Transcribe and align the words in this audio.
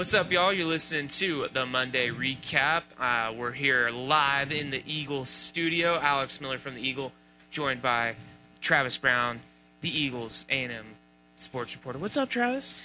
What's 0.00 0.14
up, 0.14 0.32
y'all? 0.32 0.50
You're 0.50 0.66
listening 0.66 1.08
to 1.08 1.48
the 1.48 1.66
Monday 1.66 2.08
Recap. 2.08 2.84
Uh, 2.98 3.34
we're 3.36 3.52
here 3.52 3.90
live 3.90 4.50
in 4.50 4.70
the 4.70 4.82
Eagle 4.86 5.26
studio. 5.26 5.98
Alex 6.00 6.40
Miller 6.40 6.56
from 6.56 6.76
the 6.76 6.80
Eagle, 6.80 7.12
joined 7.50 7.82
by 7.82 8.14
Travis 8.62 8.96
Brown, 8.96 9.40
the 9.82 9.90
Eagles 9.90 10.46
A&M 10.48 10.86
sports 11.34 11.76
reporter. 11.76 11.98
What's 11.98 12.16
up, 12.16 12.30
Travis? 12.30 12.80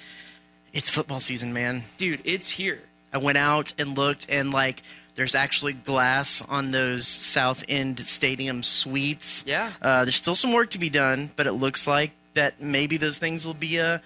It's 0.74 0.90
football 0.90 1.22
season, 1.22 1.54
man. 1.54 1.84
Dude, 1.98 2.20
it's 2.26 2.50
here. 2.50 2.82
I 3.14 3.20
went 3.20 3.38
out 3.38 3.74
and 3.80 3.98
looked, 3.98 4.30
and 4.30 4.52
like, 4.52 4.82
there's 5.14 5.36
actually 5.36 5.72
glass 5.72 6.42
on 6.50 6.72
those 6.72 7.08
South 7.08 7.64
End 7.70 7.98
Stadium 8.02 8.62
suites. 8.62 9.46
Yeah. 9.48 9.72
Uh, 9.82 10.04
there's 10.04 10.18
still 10.18 10.36
some 10.36 10.52
work 10.52 10.72
to 10.72 10.80
be 10.80 10.90
done, 10.90 11.30
but 11.38 11.48
it 11.48 11.54
looks 11.54 11.88
like 11.88 12.12
that 12.34 12.60
maybe 12.60 12.98
those 12.98 13.18
things 13.18 13.48
will 13.48 13.54
be 13.54 13.80
uh, 13.80 14.00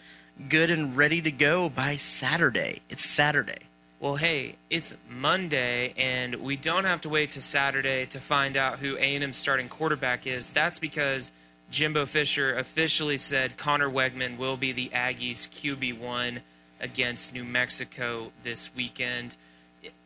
good 0.47 0.69
and 0.69 0.95
ready 0.95 1.21
to 1.21 1.31
go 1.31 1.69
by 1.69 1.97
Saturday. 1.97 2.81
It's 2.89 3.05
Saturday. 3.05 3.59
Well, 3.99 4.15
hey, 4.15 4.55
it's 4.69 4.95
Monday, 5.09 5.93
and 5.97 6.35
we 6.35 6.55
don't 6.55 6.85
have 6.85 7.01
to 7.01 7.09
wait 7.09 7.31
to 7.31 7.41
Saturday 7.41 8.05
to 8.07 8.19
find 8.19 8.55
out 8.55 8.79
who 8.79 8.95
A&M's 8.95 9.35
starting 9.35 9.67
quarterback 9.67 10.25
is. 10.25 10.51
That's 10.51 10.79
because 10.79 11.31
Jimbo 11.69 12.05
Fisher 12.05 12.55
officially 12.55 13.17
said 13.17 13.57
Conner 13.57 13.89
Weigman 13.89 14.37
will 14.37 14.55
be 14.55 14.71
the 14.71 14.89
Aggies 14.89 15.49
QB1 15.49 16.39
against 16.79 17.33
New 17.33 17.43
Mexico 17.43 18.31
this 18.43 18.73
weekend. 18.73 19.35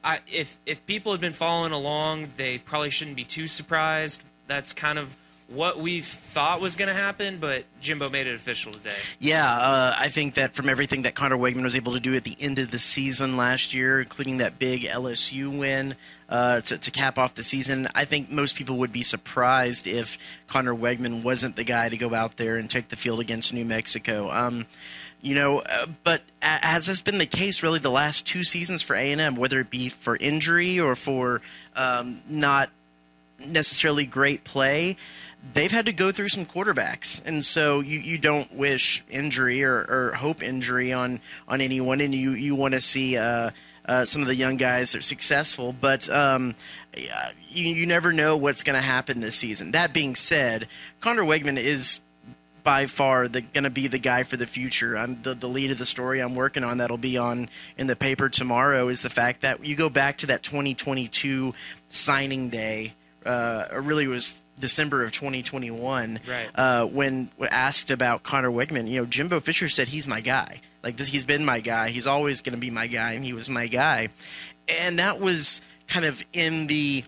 I, 0.03 0.19
if 0.31 0.57
if 0.65 0.85
people 0.87 1.11
had 1.11 1.21
been 1.21 1.33
following 1.33 1.71
along, 1.71 2.29
they 2.37 2.57
probably 2.57 2.89
shouldn't 2.89 3.15
be 3.15 3.23
too 3.23 3.47
surprised. 3.47 4.23
That's 4.47 4.73
kind 4.73 4.99
of 4.99 5.15
what 5.47 5.79
we 5.79 6.01
thought 6.01 6.61
was 6.61 6.75
going 6.75 6.87
to 6.87 6.93
happen, 6.93 7.37
but 7.37 7.65
Jimbo 7.81 8.09
made 8.09 8.27
it 8.27 8.35
official 8.35 8.71
today. 8.71 8.95
Yeah, 9.19 9.51
uh, 9.51 9.95
I 9.97 10.09
think 10.09 10.35
that 10.35 10.55
from 10.55 10.69
everything 10.69 11.03
that 11.03 11.15
Conner 11.15 11.37
Weigman 11.37 11.63
was 11.63 11.75
able 11.75 11.93
to 11.93 11.99
do 11.99 12.15
at 12.15 12.23
the 12.23 12.35
end 12.39 12.59
of 12.59 12.71
the 12.71 12.79
season 12.79 13.37
last 13.37 13.73
year, 13.73 14.01
including 14.01 14.37
that 14.37 14.57
big 14.57 14.83
LSU 14.83 15.57
win 15.57 15.95
uh, 16.29 16.61
to, 16.61 16.77
to, 16.77 16.91
cap 16.91 17.17
off 17.17 17.35
the 17.35 17.43
season, 17.43 17.87
I 17.93 18.05
think 18.05 18.31
most 18.31 18.55
people 18.55 18.77
would 18.77 18.91
be 18.91 19.03
surprised 19.03 19.85
if 19.85 20.17
Conner 20.47 20.73
Weigman 20.73 21.23
wasn't 21.23 21.55
the 21.55 21.63
guy 21.63 21.89
to 21.89 21.97
go 21.97 22.13
out 22.13 22.37
there 22.37 22.57
and 22.57 22.69
take 22.69 22.89
the 22.89 22.95
field 22.95 23.19
against 23.19 23.53
New 23.53 23.65
Mexico. 23.65 24.31
Um, 24.31 24.65
you 25.21 25.35
know, 25.35 25.59
uh, 25.59 25.85
but 26.03 26.21
as 26.41 26.87
has 26.87 27.01
been 27.01 27.17
the 27.17 27.25
case 27.25 27.63
really 27.63 27.79
the 27.79 27.91
last 27.91 28.27
two 28.27 28.43
seasons 28.43 28.81
for 28.83 28.95
A&M, 28.95 29.35
whether 29.35 29.59
it 29.59 29.69
be 29.69 29.89
for 29.89 30.17
injury 30.17 30.79
or 30.79 30.95
for 30.95 31.41
um, 31.75 32.21
not 32.27 32.69
necessarily 33.45 34.05
great 34.05 34.43
play, 34.43 34.97
they've 35.53 35.71
had 35.71 35.85
to 35.87 35.93
go 35.93 36.11
through 36.11 36.29
some 36.29 36.45
quarterbacks, 36.45 37.23
and 37.25 37.43
so 37.43 37.81
you, 37.81 37.99
you 37.99 38.17
don't 38.17 38.53
wish 38.55 39.03
injury 39.09 39.63
or, 39.63 39.85
or 39.89 40.13
hope 40.17 40.41
injury 40.41 40.93
on 40.93 41.19
on 41.47 41.61
anyone, 41.61 42.01
and 42.01 42.13
you 42.13 42.31
you 42.31 42.55
want 42.55 42.73
to 42.73 42.81
see. 42.81 43.17
Uh, 43.17 43.51
uh, 43.85 44.05
some 44.05 44.21
of 44.21 44.29
the 44.29 44.35
young 44.35 44.55
guys 44.55 44.95
are 44.95 45.01
successful, 45.01 45.73
but 45.73 46.09
um, 46.09 46.55
you, 46.95 47.65
you 47.65 47.85
never 47.85 48.13
know 48.13 48.37
what's 48.37 48.63
going 48.63 48.75
to 48.75 48.81
happen 48.81 49.19
this 49.19 49.35
season. 49.35 49.73
That 49.73 49.93
being 49.93 50.15
said, 50.15 50.69
Conner 51.01 51.23
Weigman 51.23 51.57
is 51.57 51.99
by 52.63 52.85
far 52.85 53.27
the 53.27 53.41
going 53.41 53.65
to 53.65 53.69
be 53.69 53.87
the 53.87 53.99
guy 53.99 54.23
for 54.23 54.37
the 54.37 54.47
future. 54.47 54.97
I'm 54.97 55.17
the, 55.21 55.35
the 55.35 55.49
lead 55.49 55.71
of 55.71 55.77
the 55.77 55.85
story 55.85 56.21
I'm 56.21 56.35
working 56.35 56.63
on 56.63 56.77
that'll 56.77 56.97
be 56.97 57.17
on 57.17 57.49
in 57.77 57.87
the 57.87 57.95
paper 57.95 58.29
tomorrow 58.29 58.87
is 58.87 59.01
the 59.01 59.09
fact 59.09 59.41
that 59.41 59.65
you 59.65 59.75
go 59.75 59.89
back 59.89 60.19
to 60.19 60.27
that 60.27 60.43
2022 60.43 61.53
signing 61.89 62.49
day. 62.49 62.93
Uh, 63.25 63.65
really 63.73 64.07
was 64.07 64.42
December 64.59 65.03
of 65.03 65.11
2021 65.11 66.19
right. 66.27 66.49
uh, 66.55 66.85
when 66.85 67.29
asked 67.41 67.91
about 67.91 68.23
Conner 68.23 68.51
Weigman. 68.51 68.87
You 68.87 69.01
know, 69.01 69.05
Jimbo 69.05 69.39
Fisher 69.39 69.69
said 69.69 69.87
he's 69.87 70.07
my 70.07 70.21
guy. 70.21 70.61
Like 70.83 70.97
this, 70.97 71.07
he's 71.07 71.23
been 71.23 71.45
my 71.45 71.59
guy. 71.59 71.89
He's 71.89 72.07
always 72.07 72.41
going 72.41 72.55
to 72.55 72.59
be 72.59 72.69
my 72.69 72.87
guy, 72.87 73.13
and 73.13 73.23
he 73.23 73.33
was 73.33 73.49
my 73.49 73.67
guy. 73.67 74.09
And 74.67 74.99
that 74.99 75.19
was 75.19 75.61
kind 75.87 76.05
of 76.05 76.23
in 76.33 76.67
the 76.67 77.03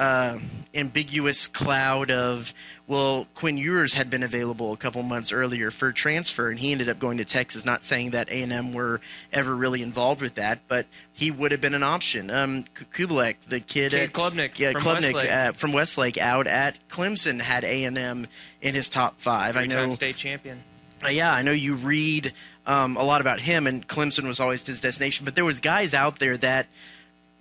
uh, 0.00 0.38
ambiguous 0.74 1.46
cloud 1.46 2.10
of 2.10 2.54
well, 2.86 3.28
Quinn 3.34 3.56
Ewers 3.56 3.92
had 3.94 4.10
been 4.10 4.24
available 4.24 4.72
a 4.72 4.76
couple 4.76 5.02
months 5.04 5.30
earlier 5.30 5.70
for 5.70 5.92
transfer, 5.92 6.50
and 6.50 6.58
he 6.58 6.72
ended 6.72 6.88
up 6.88 6.98
going 6.98 7.18
to 7.18 7.24
Texas. 7.24 7.64
Not 7.64 7.84
saying 7.84 8.10
that 8.12 8.30
A 8.30 8.42
and 8.42 8.52
M 8.52 8.72
were 8.72 9.00
ever 9.32 9.54
really 9.54 9.82
involved 9.82 10.22
with 10.22 10.34
that, 10.34 10.60
but 10.66 10.86
he 11.12 11.30
would 11.30 11.52
have 11.52 11.60
been 11.60 11.74
an 11.74 11.82
option. 11.82 12.30
Um, 12.30 12.64
Kublek, 12.92 13.36
the 13.46 13.60
kid 13.60 13.94
at 13.94 14.12
Klubnik, 14.12 14.58
yeah, 14.58 14.72
from 14.72 14.82
Klubnik 14.82 15.12
Westlake. 15.12 15.30
Uh, 15.30 15.52
from 15.52 15.72
Westlake, 15.72 16.18
out 16.18 16.46
at 16.46 16.76
Clemson, 16.88 17.40
had 17.40 17.62
A 17.62 17.84
and 17.84 17.96
M 17.96 18.26
in 18.60 18.74
his 18.74 18.88
top 18.88 19.20
five. 19.20 19.56
I 19.56 19.60
Three-time 19.60 19.90
know 19.90 19.94
state 19.94 20.16
champion. 20.16 20.64
uh, 21.04 21.10
yeah, 21.10 21.32
I 21.32 21.42
know 21.42 21.52
you 21.52 21.74
read 21.74 22.32
um, 22.66 22.96
a 22.96 23.04
lot 23.04 23.20
about 23.20 23.40
him, 23.40 23.66
and 23.66 23.86
Clemson 23.86 24.26
was 24.26 24.40
always 24.40 24.66
his 24.66 24.80
destination. 24.80 25.26
But 25.26 25.36
there 25.36 25.44
was 25.44 25.60
guys 25.60 25.94
out 25.94 26.18
there 26.18 26.36
that 26.38 26.66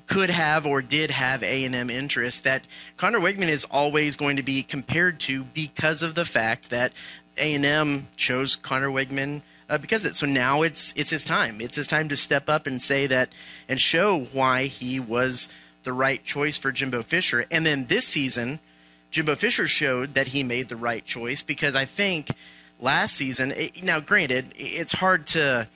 could 0.10 0.32
have 0.32 0.66
or 0.66 0.82
did 0.82 1.12
have 1.12 1.44
A 1.44 1.64
and 1.64 1.76
M 1.76 1.90
interest 1.90 2.44
that 2.44 2.64
Conner 2.98 3.20
Weigman 3.20 3.48
is 3.48 3.64
always 3.66 4.16
going 4.16 4.36
to 4.38 4.44
be 4.44 4.64
compared 4.64 5.20
to 5.22 5.44
because 5.44 6.02
of 6.02 6.16
the 6.16 6.26
fact 6.26 6.72
that 6.72 6.92
A 7.38 7.54
and 7.54 7.64
M 7.64 8.08
chose 8.18 8.56
Conner 8.56 8.90
Weigman. 8.90 9.42
Uh, 9.70 9.78
because 9.78 10.04
of 10.04 10.10
it. 10.10 10.16
So 10.16 10.26
now 10.26 10.64
it's 10.64 10.96
it's 10.96 11.12
his 11.12 11.24
time. 11.24 11.62
It's 11.62 11.76
his 11.76 11.86
time 11.86 12.10
to 12.10 12.18
step 12.18 12.50
up 12.50 12.66
and 12.66 12.82
say 12.82 13.06
that 13.06 13.30
and 13.68 13.80
show 13.80 14.22
why 14.34 14.64
he 14.64 15.00
was 15.00 15.48
the 15.84 15.94
right 15.94 16.26
choice 16.26 16.58
for 16.58 16.72
Jimbo 16.72 17.04
Fisher. 17.04 17.46
And 17.52 17.68
then 17.68 17.86
this 17.86 18.08
season, 18.08 18.62
Jimbo 19.12 19.36
Fisher 19.36 19.68
showed 19.68 20.16
that 20.16 20.30
he 20.30 20.42
made 20.42 20.70
the 20.70 20.76
right 20.76 21.06
choice 21.06 21.44
because 21.44 21.76
I 21.76 21.86
think 21.86 22.32
last 22.80 23.16
season. 23.16 23.52
It, 23.52 23.84
now, 23.84 24.00
granted, 24.00 24.54
it's 24.56 24.94
hard 24.94 25.28
to 25.28 25.68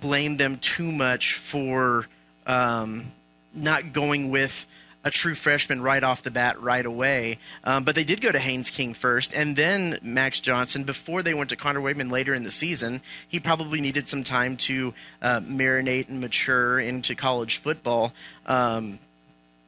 blame 0.00 0.38
them 0.38 0.56
too 0.56 0.90
much 0.90 1.34
for 1.34 2.06
um, 2.46 3.12
not 3.54 3.92
going 3.92 4.30
with 4.30 4.66
a 5.04 5.10
true 5.10 5.34
freshman 5.34 5.80
right 5.80 6.02
off 6.02 6.22
the 6.22 6.30
bat 6.30 6.60
right 6.60 6.84
away. 6.84 7.38
Um, 7.64 7.84
but 7.84 7.94
they 7.94 8.04
did 8.04 8.20
go 8.20 8.32
to 8.32 8.38
Haynes 8.38 8.70
King 8.70 8.94
first, 8.94 9.32
and 9.32 9.56
then 9.56 9.98
Max 10.02 10.40
Johnson 10.40 10.84
before 10.84 11.22
they 11.22 11.34
went 11.34 11.50
to 11.50 11.56
Conner 11.56 11.80
Weigman 11.80 12.10
later 12.10 12.34
in 12.34 12.42
the 12.42 12.52
season. 12.52 13.00
He 13.26 13.40
probably 13.40 13.80
needed 13.80 14.08
some 14.08 14.24
time 14.24 14.56
to 14.58 14.92
uh, 15.22 15.40
marinate 15.40 16.08
and 16.08 16.20
mature 16.20 16.80
into 16.80 17.14
college 17.14 17.58
football. 17.58 18.12
Um, 18.46 18.98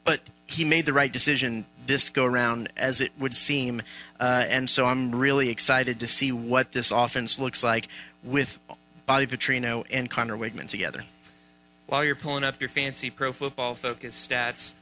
but 0.04 0.20
he 0.46 0.64
made 0.64 0.84
the 0.84 0.92
right 0.92 1.12
decision 1.12 1.64
this 1.86 2.10
go 2.10 2.24
around, 2.24 2.72
as 2.76 3.00
it 3.00 3.12
would 3.18 3.34
seem. 3.34 3.82
Uh, 4.18 4.44
and 4.48 4.68
so 4.68 4.84
I'm 4.84 5.14
really 5.14 5.48
excited 5.48 6.00
to 6.00 6.06
see 6.06 6.32
what 6.32 6.72
this 6.72 6.90
offense 6.90 7.38
looks 7.38 7.62
like 7.62 7.88
with 8.22 8.58
Bobby 9.06 9.26
Petrino 9.26 9.84
and 9.90 10.10
Conner 10.10 10.36
Weigman 10.36 10.68
together. 10.68 11.04
While 11.90 12.04
you're 12.04 12.14
pulling 12.14 12.44
up 12.44 12.60
your 12.60 12.68
fancy 12.68 13.10
pro 13.10 13.32
football 13.32 13.74
focus 13.74 14.14
stats, 14.24 14.74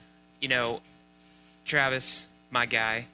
you 0.42 0.48
know, 0.48 0.82
Travis, 1.64 2.28
my 2.50 2.66
guy. 2.66 3.06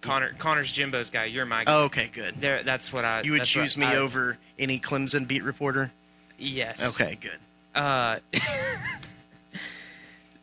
Conner, 0.00 0.32
Conner's 0.38 0.72
Jimbo's 0.72 1.10
guy. 1.10 1.26
You're 1.26 1.44
my 1.44 1.64
guy. 1.64 1.74
Oh, 1.74 1.84
okay, 1.84 2.08
good. 2.10 2.40
There, 2.40 2.62
that's 2.62 2.90
what 2.90 3.04
I. 3.04 3.20
You 3.24 3.32
would 3.32 3.44
choose 3.44 3.76
me 3.76 3.84
I- 3.84 3.96
over 3.96 4.38
any 4.58 4.80
Clemson 4.80 5.28
beat 5.28 5.44
reporter? 5.44 5.92
Yes. 6.38 6.98
Okay, 6.98 7.18
good. 7.20 7.38
Uh, 7.74 8.20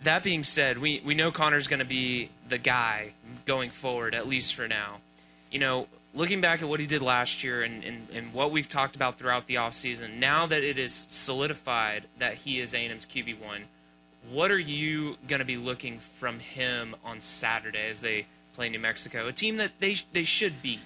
that 0.04 0.22
being 0.22 0.44
said, 0.44 0.78
we, 0.78 1.02
we 1.04 1.16
know 1.16 1.32
Conner's 1.32 1.66
going 1.68 1.80
to 1.80 1.86
be 1.86 2.30
the 2.48 2.60
guy 2.60 3.14
going 3.46 3.72
forward, 3.72 4.14
at 4.14 4.28
least 4.28 4.54
for 4.54 4.68
now. 4.68 4.98
You 5.50 5.58
know, 5.58 5.88
looking 6.16 6.42
back 6.42 6.62
at 6.62 6.68
what 6.68 6.80
he 6.80 6.88
did 6.88 7.02
last 7.02 7.44
year 7.44 7.62
and, 7.62 7.84
and, 7.84 8.08
and 8.14 8.34
what 8.34 8.52
we've 8.52 8.68
talked 8.68 8.96
about 8.96 9.18
throughout 9.18 9.46
the 9.46 9.56
offseason, 9.56 10.18
now 10.18 10.46
that 10.48 10.64
it 10.64 10.78
is 10.78 11.06
solidified 11.10 12.06
that 12.18 12.36
he 12.36 12.60
is 12.60 12.74
A&M's 12.74 13.06
QB1, 13.06 13.64
what 14.32 14.50
are 14.50 14.60
you 14.60 15.18
going 15.28 15.40
to 15.40 15.46
be 15.46 15.58
looking 15.58 16.00
from 16.00 16.40
him 16.40 16.96
on 17.04 17.20
Saturday 17.20 17.90
as 17.90 18.02
they 18.02 18.26
play 18.54 18.70
New 18.70 18.80
Mexico, 18.80 19.28
a 19.28 19.34
team 19.34 19.58
that 19.58 19.72
they, 19.80 19.98
they 20.14 20.24
should 20.24 20.62
beat? 20.62 20.80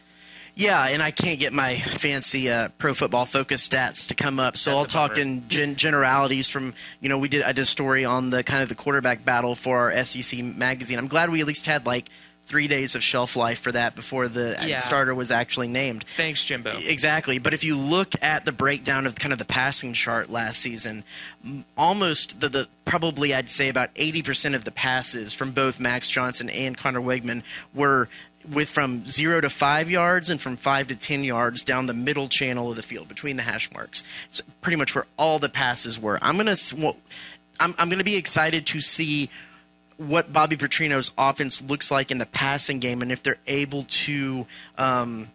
Yeah, 0.56 0.88
and 0.88 1.02
I 1.02 1.12
can't 1.12 1.40
get 1.40 1.54
my 1.54 1.78
fancy 1.78 2.50
uh, 2.50 2.68
pro 2.78 2.94
football 2.94 3.26
focus 3.26 3.68
stats 3.68 4.08
to 4.10 4.16
come 4.16 4.42
up, 4.42 4.58
so 4.58 4.72
That's 4.72 4.94
I'll 4.94 5.08
talk 5.08 5.18
in 5.18 5.48
gen- 5.48 5.78
generalities. 5.78 6.50
From 6.50 6.74
you 7.00 7.08
know, 7.08 7.18
we 7.18 7.30
did 7.30 7.44
I 7.44 7.54
did 7.54 7.62
a 7.62 7.66
story 7.66 8.04
on 8.04 8.30
the 8.30 8.44
kind 8.44 8.62
of 8.62 8.68
the 8.68 8.76
quarterback 8.76 9.24
battle 9.24 9.56
for 9.56 9.92
our 9.92 10.04
SEC 10.04 10.44
magazine. 10.44 10.98
I'm 10.98 11.08
glad 11.08 11.30
we 11.30 11.40
at 11.40 11.48
least 11.48 11.66
had 11.66 11.86
like 11.86 12.10
three 12.50 12.68
days 12.68 12.96
of 12.96 13.04
shelf 13.04 13.36
life 13.36 13.60
for 13.60 13.72
that 13.72 13.96
before 13.96 14.28
the 14.28 14.58
Yeah. 14.62 14.80
starter 14.80 15.14
was 15.16 15.30
actually 15.32 15.68
named. 15.68 16.04
Thanks, 16.18 16.44
Jimbo. 16.44 16.78
Exactly, 16.80 17.38
but 17.38 17.54
if 17.54 17.64
you 17.64 17.78
look 17.78 18.14
at 18.24 18.44
the 18.44 18.52
breakdown 18.52 19.06
of 19.06 19.14
kind 19.16 19.32
of 19.32 19.38
the 19.38 19.46
passing 19.46 19.94
chart 19.94 20.30
last 20.32 20.60
season, 20.60 21.04
almost 21.78 22.40
the, 22.40 22.50
the 22.50 22.68
probably 22.86 23.34
I'd 23.34 23.50
say 23.50 23.70
about 23.70 23.90
eighty 23.96 24.22
percent 24.22 24.56
of 24.56 24.66
the 24.66 24.72
passes 24.72 25.34
from 25.34 25.52
both 25.52 25.80
Max 25.80 26.10
Johnson 26.10 26.50
and 26.50 26.78
Conner 26.78 27.00
Weigman 27.02 27.44
were 27.74 28.10
with 28.50 28.70
from 28.70 29.06
zero 29.08 29.42
to 29.42 29.50
five 29.50 29.90
yards 29.90 30.30
and 30.30 30.40
from 30.42 30.58
five 30.58 30.88
to 30.88 30.96
ten 30.96 31.24
yards 31.24 31.64
down 31.64 31.86
the 31.86 31.94
middle 31.94 32.28
channel 32.28 32.70
of 32.72 32.76
the 32.78 32.82
field 32.82 33.08
between 33.08 33.38
the 33.38 33.44
hash 33.44 33.72
marks. 33.74 34.02
It's 34.28 34.42
pretty 34.62 34.78
much 34.78 34.96
where 34.96 35.06
all 35.18 35.40
the 35.40 35.50
passes 35.50 36.00
were. 36.00 36.18
I'm 36.22 36.38
gonna 36.38 36.56
well, 36.78 36.96
I'm, 37.60 37.76
I'm 37.78 37.90
gonna 37.90 38.04
be 38.04 38.16
excited 38.18 38.66
to 38.68 38.82
see 38.82 39.30
what 40.00 40.32
Bobby 40.32 40.56
Petrino's 40.56 41.12
offense 41.18 41.62
looks 41.62 41.92
like 41.92 42.10
in 42.10 42.18
the 42.18 42.26
passing 42.26 42.80
game, 42.80 43.02
and 43.02 43.12
if 43.12 43.22
they're 43.22 43.38
able 43.48 43.84
to 43.84 44.48
um, 44.78 45.28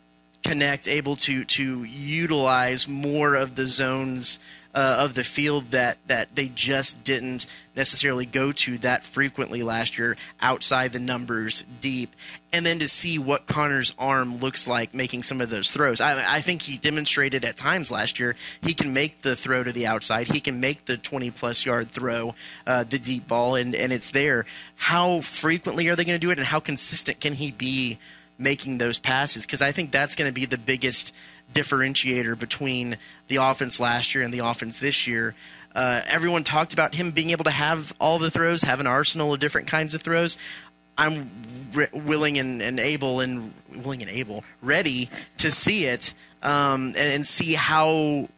connect, 0.42 0.88
able 0.88 1.16
to 1.16 1.44
to 1.44 1.84
utilize 1.84 2.88
more 2.88 3.34
of 3.34 3.56
the 3.56 3.66
zones 3.66 4.38
uh, 4.74 4.96
of 5.00 5.14
the 5.14 5.24
field 5.24 5.70
that 5.70 5.98
that 6.06 6.34
they 6.34 6.48
just 6.48 7.04
didn't 7.04 7.46
necessarily 7.76 8.26
go 8.26 8.52
to 8.52 8.78
that 8.78 9.04
frequently 9.04 9.62
last 9.62 9.98
year 9.98 10.16
outside 10.40 10.92
the 10.92 11.00
numbers 11.00 11.64
deep. 11.80 12.14
And 12.52 12.64
then 12.64 12.78
to 12.78 12.88
see 12.88 13.18
what 13.18 13.46
Conner's 13.46 13.92
arm 13.98 14.36
looks 14.38 14.68
like 14.68 14.94
making 14.94 15.24
some 15.24 15.40
of 15.40 15.50
those 15.50 15.70
throws. 15.70 16.00
I, 16.00 16.36
I 16.36 16.40
think 16.40 16.62
he 16.62 16.76
demonstrated 16.76 17.44
at 17.44 17.56
times 17.56 17.90
last 17.90 18.20
year 18.20 18.36
he 18.62 18.74
can 18.74 18.92
make 18.92 19.22
the 19.22 19.34
throw 19.34 19.64
to 19.64 19.72
the 19.72 19.86
outside. 19.86 20.28
He 20.28 20.40
can 20.40 20.60
make 20.60 20.84
the 20.84 20.96
20 20.96 21.30
plus 21.32 21.66
yard 21.66 21.90
throw 21.90 22.34
uh, 22.66 22.84
the 22.84 22.98
deep 22.98 23.26
ball 23.26 23.56
and 23.56 23.74
and 23.74 23.92
it's 23.92 24.10
there. 24.10 24.46
How 24.76 25.20
frequently 25.20 25.88
are 25.88 25.96
they 25.96 26.04
going 26.04 26.18
to 26.18 26.24
do 26.24 26.30
it 26.30 26.38
and 26.38 26.46
how 26.46 26.60
consistent 26.60 27.20
can 27.20 27.34
he 27.34 27.50
be 27.50 27.98
making 28.38 28.78
those 28.78 28.98
passes? 28.98 29.46
Because 29.46 29.62
I 29.62 29.72
think 29.72 29.90
that's 29.90 30.14
going 30.14 30.28
to 30.28 30.34
be 30.34 30.46
the 30.46 30.58
biggest 30.58 31.12
differentiator 31.52 32.38
between 32.38 32.96
the 33.28 33.36
offense 33.36 33.78
last 33.80 34.14
year 34.14 34.24
and 34.24 34.32
the 34.32 34.40
offense 34.40 34.78
this 34.78 35.06
year. 35.06 35.34
Uh, 35.74 36.00
everyone 36.06 36.44
talked 36.44 36.72
about 36.72 36.94
him 36.94 37.10
being 37.10 37.30
able 37.30 37.44
to 37.44 37.50
have 37.50 37.92
all 38.00 38.18
the 38.18 38.30
throws, 38.30 38.62
have 38.62 38.80
an 38.80 38.86
arsenal 38.86 39.34
of 39.34 39.40
different 39.40 39.66
kinds 39.66 39.94
of 39.94 40.02
throws. 40.02 40.38
I'm 40.96 41.30
re- 41.72 41.88
willing 41.92 42.38
and, 42.38 42.62
and, 42.62 42.78
able 42.78 43.20
and 43.20 43.52
willing 43.74 44.00
and 44.02 44.10
able, 44.10 44.44
ready 44.62 45.10
to 45.38 45.50
see 45.50 45.86
it 45.86 46.14
um, 46.42 46.86
and, 46.88 46.96
and 46.96 47.26
see 47.26 47.54
how 47.54 48.28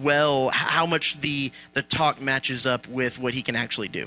well, 0.00 0.48
how 0.48 0.86
much 0.86 1.20
the 1.20 1.52
the 1.72 1.82
talk 1.82 2.20
matches 2.20 2.66
up 2.66 2.88
with 2.88 3.18
what 3.18 3.34
he 3.34 3.42
can 3.42 3.54
actually 3.54 3.88
do 3.88 4.06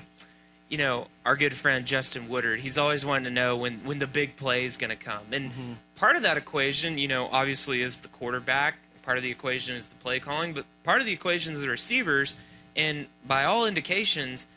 you 0.72 0.78
know, 0.78 1.08
our 1.26 1.36
good 1.36 1.54
friend 1.54 1.86
Justin 1.86 2.30
Woodard, 2.30 2.62
he's 2.62 2.78
always 2.78 3.06
wanted 3.06 3.26
to 3.26 3.30
know 3.30 3.58
when, 3.58 3.80
when 3.84 4.00
the 4.00 4.08
big 4.08 4.38
play 4.38 4.64
is 4.64 4.78
going 4.78 4.90
to 4.90 4.96
come. 4.96 5.22
And 5.34 5.52
mm-hmm. 5.52 5.74
part 5.98 6.16
of 6.16 6.24
that 6.24 6.38
equation, 6.38 6.98
you 6.98 7.10
know, 7.10 7.28
obviously 7.30 7.82
is 7.82 8.00
the 8.00 8.08
quarterback. 8.08 8.76
Part 9.04 9.18
of 9.18 9.24
the 9.24 9.32
equation 9.32 9.76
is 9.76 9.88
the 9.88 9.96
play 9.96 10.22
calling, 10.22 10.54
but 10.54 10.64
part 10.86 11.02
of 11.02 11.06
the 11.06 11.12
equation 11.12 11.54
is 11.54 11.60
the 11.60 11.68
receivers. 11.68 12.38
And 12.78 13.08
by 13.28 13.44
all 13.44 13.68
indications, 13.68 14.48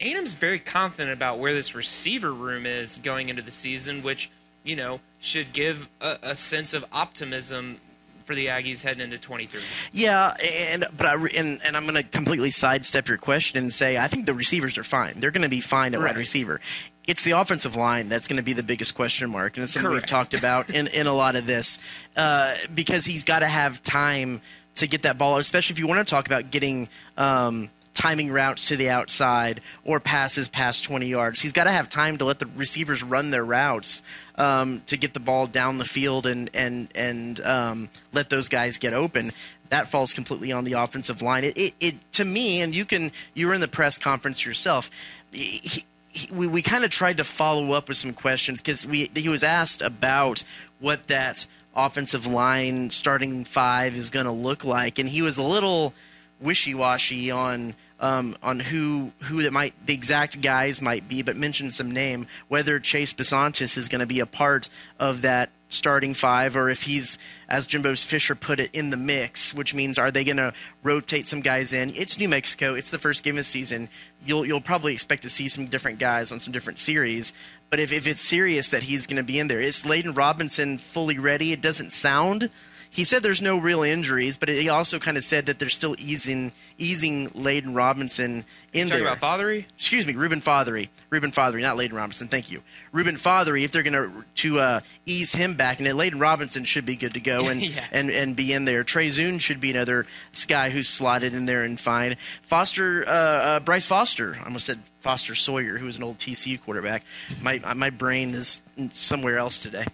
A&M's 0.00 0.32
very 0.32 0.60
confident 0.60 1.12
about 1.12 1.40
where 1.40 1.52
this 1.52 1.74
receiver 1.74 2.32
room 2.32 2.64
is 2.64 2.96
going 2.98 3.28
into 3.28 3.42
the 3.42 3.50
season, 3.50 4.04
which, 4.04 4.30
you 4.62 4.76
know, 4.76 5.00
should 5.18 5.52
give 5.52 5.88
a, 6.00 6.18
a 6.22 6.36
sense 6.36 6.72
of 6.72 6.84
optimism 6.92 7.80
for 8.28 8.34
the 8.34 8.46
Aggies 8.48 8.82
heading 8.82 9.02
into 9.02 9.16
23. 9.16 9.58
Yeah, 9.90 10.34
and 10.70 10.84
but 10.94 11.06
I 11.06 11.14
and, 11.14 11.60
and 11.66 11.78
I'm 11.78 11.84
going 11.84 11.94
to 11.94 12.02
completely 12.02 12.50
sidestep 12.50 13.08
your 13.08 13.16
question 13.16 13.56
and 13.56 13.72
say 13.72 13.96
I 13.96 14.06
think 14.06 14.26
the 14.26 14.34
receivers 14.34 14.76
are 14.76 14.84
fine. 14.84 15.18
They're 15.18 15.30
going 15.30 15.42
to 15.44 15.48
be 15.48 15.62
fine 15.62 15.94
at 15.94 16.00
right. 16.00 16.10
wide 16.10 16.18
receiver. 16.18 16.60
It's 17.06 17.22
the 17.22 17.30
offensive 17.30 17.74
line 17.74 18.10
that's 18.10 18.28
going 18.28 18.36
to 18.36 18.42
be 18.42 18.52
the 18.52 18.62
biggest 18.62 18.94
question 18.94 19.30
mark, 19.30 19.56
and 19.56 19.64
it's 19.64 19.72
something 19.72 19.90
Correct. 19.90 20.04
we've 20.04 20.10
talked 20.10 20.34
about 20.34 20.68
in, 20.68 20.88
in 20.88 21.06
a 21.06 21.14
lot 21.14 21.36
of 21.36 21.46
this 21.46 21.78
uh, 22.16 22.54
because 22.74 23.06
he's 23.06 23.24
got 23.24 23.38
to 23.38 23.46
have 23.46 23.82
time 23.82 24.42
to 24.74 24.86
get 24.86 25.02
that 25.02 25.16
ball, 25.16 25.38
especially 25.38 25.72
if 25.72 25.78
you 25.78 25.86
want 25.86 26.06
to 26.06 26.10
talk 26.10 26.26
about 26.26 26.50
getting. 26.50 26.88
Um, 27.16 27.70
timing 27.98 28.30
routes 28.30 28.68
to 28.68 28.76
the 28.76 28.88
outside 28.90 29.60
or 29.84 29.98
passes 29.98 30.48
past 30.48 30.84
20 30.84 31.08
yards. 31.08 31.40
He's 31.40 31.52
got 31.52 31.64
to 31.64 31.72
have 31.72 31.88
time 31.88 32.16
to 32.18 32.24
let 32.24 32.38
the 32.38 32.46
receivers 32.54 33.02
run 33.02 33.30
their 33.30 33.44
routes 33.44 34.02
um, 34.36 34.82
to 34.86 34.96
get 34.96 35.14
the 35.14 35.20
ball 35.20 35.48
down 35.48 35.78
the 35.78 35.84
field 35.84 36.24
and 36.24 36.48
and 36.54 36.88
and 36.94 37.40
um, 37.40 37.88
let 38.12 38.30
those 38.30 38.48
guys 38.48 38.78
get 38.78 38.94
open. 38.94 39.30
That 39.70 39.88
falls 39.88 40.14
completely 40.14 40.52
on 40.52 40.62
the 40.62 40.74
offensive 40.74 41.22
line. 41.22 41.42
It, 41.42 41.58
it, 41.58 41.74
it 41.80 42.12
to 42.12 42.24
me, 42.24 42.62
and 42.62 42.72
you 42.72 42.84
can 42.84 43.10
you 43.34 43.48
were 43.48 43.54
in 43.54 43.60
the 43.60 43.68
press 43.68 43.98
conference 43.98 44.46
yourself. 44.46 44.90
He, 45.32 45.82
he, 46.12 46.32
we 46.32 46.46
we 46.46 46.62
kind 46.62 46.84
of 46.84 46.90
tried 46.90 47.16
to 47.16 47.24
follow 47.24 47.72
up 47.72 47.88
with 47.88 47.96
some 47.96 48.12
questions 48.12 48.60
because 48.60 48.86
we 48.86 49.10
he 49.16 49.28
was 49.28 49.42
asked 49.42 49.82
about 49.82 50.44
what 50.78 51.08
that 51.08 51.46
offensive 51.74 52.28
line 52.28 52.90
starting 52.90 53.44
five 53.44 53.96
is 53.96 54.10
going 54.10 54.26
to 54.26 54.32
look 54.32 54.62
like, 54.62 55.00
and 55.00 55.08
he 55.08 55.20
was 55.20 55.36
a 55.36 55.42
little 55.42 55.92
wishy 56.40 56.74
washy 56.74 57.32
on 57.32 57.74
um, 58.00 58.36
on 58.42 58.60
who 58.60 59.12
who 59.22 59.42
that 59.42 59.52
might 59.52 59.74
the 59.86 59.94
exact 59.94 60.40
guys 60.40 60.80
might 60.80 61.08
be, 61.08 61.22
but 61.22 61.36
mention 61.36 61.72
some 61.72 61.90
name. 61.90 62.26
Whether 62.48 62.78
Chase 62.78 63.12
Bisontis 63.12 63.76
is 63.76 63.88
going 63.88 64.00
to 64.00 64.06
be 64.06 64.20
a 64.20 64.26
part 64.26 64.68
of 64.98 65.22
that 65.22 65.50
starting 65.68 66.14
five, 66.14 66.56
or 66.56 66.70
if 66.70 66.82
he's, 66.84 67.18
as 67.48 67.66
Jimbo 67.66 67.94
Fisher 67.94 68.34
put 68.34 68.58
it, 68.58 68.70
in 68.72 68.90
the 68.90 68.96
mix, 68.96 69.52
which 69.52 69.74
means 69.74 69.98
are 69.98 70.10
they 70.10 70.24
going 70.24 70.38
to 70.38 70.52
rotate 70.82 71.28
some 71.28 71.40
guys 71.40 71.72
in? 71.72 71.94
It's 71.94 72.18
New 72.18 72.28
Mexico. 72.28 72.74
It's 72.74 72.90
the 72.90 72.98
first 72.98 73.22
game 73.22 73.34
of 73.34 73.38
the 73.38 73.44
season. 73.44 73.88
You'll 74.24 74.46
you'll 74.46 74.60
probably 74.60 74.92
expect 74.92 75.22
to 75.24 75.30
see 75.30 75.48
some 75.48 75.66
different 75.66 75.98
guys 75.98 76.32
on 76.32 76.40
some 76.40 76.52
different 76.52 76.78
series. 76.78 77.32
But 77.70 77.80
if, 77.80 77.92
if 77.92 78.06
it's 78.06 78.22
serious 78.22 78.70
that 78.70 78.84
he's 78.84 79.06
going 79.06 79.18
to 79.18 79.22
be 79.22 79.38
in 79.38 79.48
there, 79.48 79.60
is 79.60 79.82
Layden 79.82 80.16
Robinson 80.16 80.78
fully 80.78 81.18
ready? 81.18 81.52
It 81.52 81.60
doesn't 81.60 81.92
sound 81.92 82.48
he 82.90 83.04
said 83.04 83.22
there's 83.22 83.42
no 83.42 83.58
real 83.58 83.82
injuries, 83.82 84.36
but 84.36 84.48
he 84.48 84.68
also 84.68 84.98
kind 84.98 85.16
of 85.16 85.24
said 85.24 85.46
that 85.46 85.58
they're 85.58 85.68
still 85.68 85.94
easing 85.98 86.52
easing 86.78 87.28
Layden 87.30 87.74
Robinson 87.74 88.44
in 88.72 88.88
You're 88.88 88.98
there. 88.98 89.06
Talking 89.06 89.18
about 89.18 89.40
Fatheree? 89.40 89.64
Excuse 89.76 90.06
me, 90.06 90.14
Reuben 90.14 90.40
Fatheree. 90.40 90.88
Reuben 91.10 91.32
Fatheree, 91.32 91.62
not 91.62 91.76
Layden 91.76 91.94
Robinson. 91.94 92.28
Thank 92.28 92.50
you, 92.50 92.62
Reuben 92.92 93.16
Fatheree. 93.16 93.64
If 93.64 93.72
they're 93.72 93.82
going 93.82 93.92
to 93.94 94.24
to 94.42 94.60
uh, 94.60 94.80
ease 95.06 95.32
him 95.32 95.54
back, 95.54 95.78
and 95.78 95.86
then 95.86 95.96
Layden 95.96 96.20
Robinson 96.20 96.64
should 96.64 96.86
be 96.86 96.96
good 96.96 97.14
to 97.14 97.20
go 97.20 97.48
and 97.48 97.62
yeah. 97.62 97.84
and 97.92 98.10
and 98.10 98.36
be 98.36 98.52
in 98.52 98.64
there. 98.64 98.84
Trey 98.84 99.08
Zuhn 99.08 99.40
should 99.40 99.60
be 99.60 99.70
another 99.70 100.06
guy 100.46 100.70
who's 100.70 100.88
slotted 100.88 101.34
in 101.34 101.46
there 101.46 101.64
and 101.64 101.78
fine. 101.78 102.16
Foster, 102.42 103.06
uh, 103.06 103.10
uh, 103.10 103.60
Bryce 103.60 103.86
Foster. 103.86 104.36
I 104.40 104.44
almost 104.44 104.66
said 104.66 104.80
Foster 105.00 105.34
Sawyer, 105.34 105.78
who 105.78 105.86
was 105.86 105.96
an 105.96 106.02
old 106.02 106.18
TCU 106.18 106.60
quarterback. 106.60 107.04
My 107.40 107.60
my 107.74 107.90
brain 107.90 108.34
is 108.34 108.60
somewhere 108.90 109.38
else 109.38 109.60
today. 109.60 109.84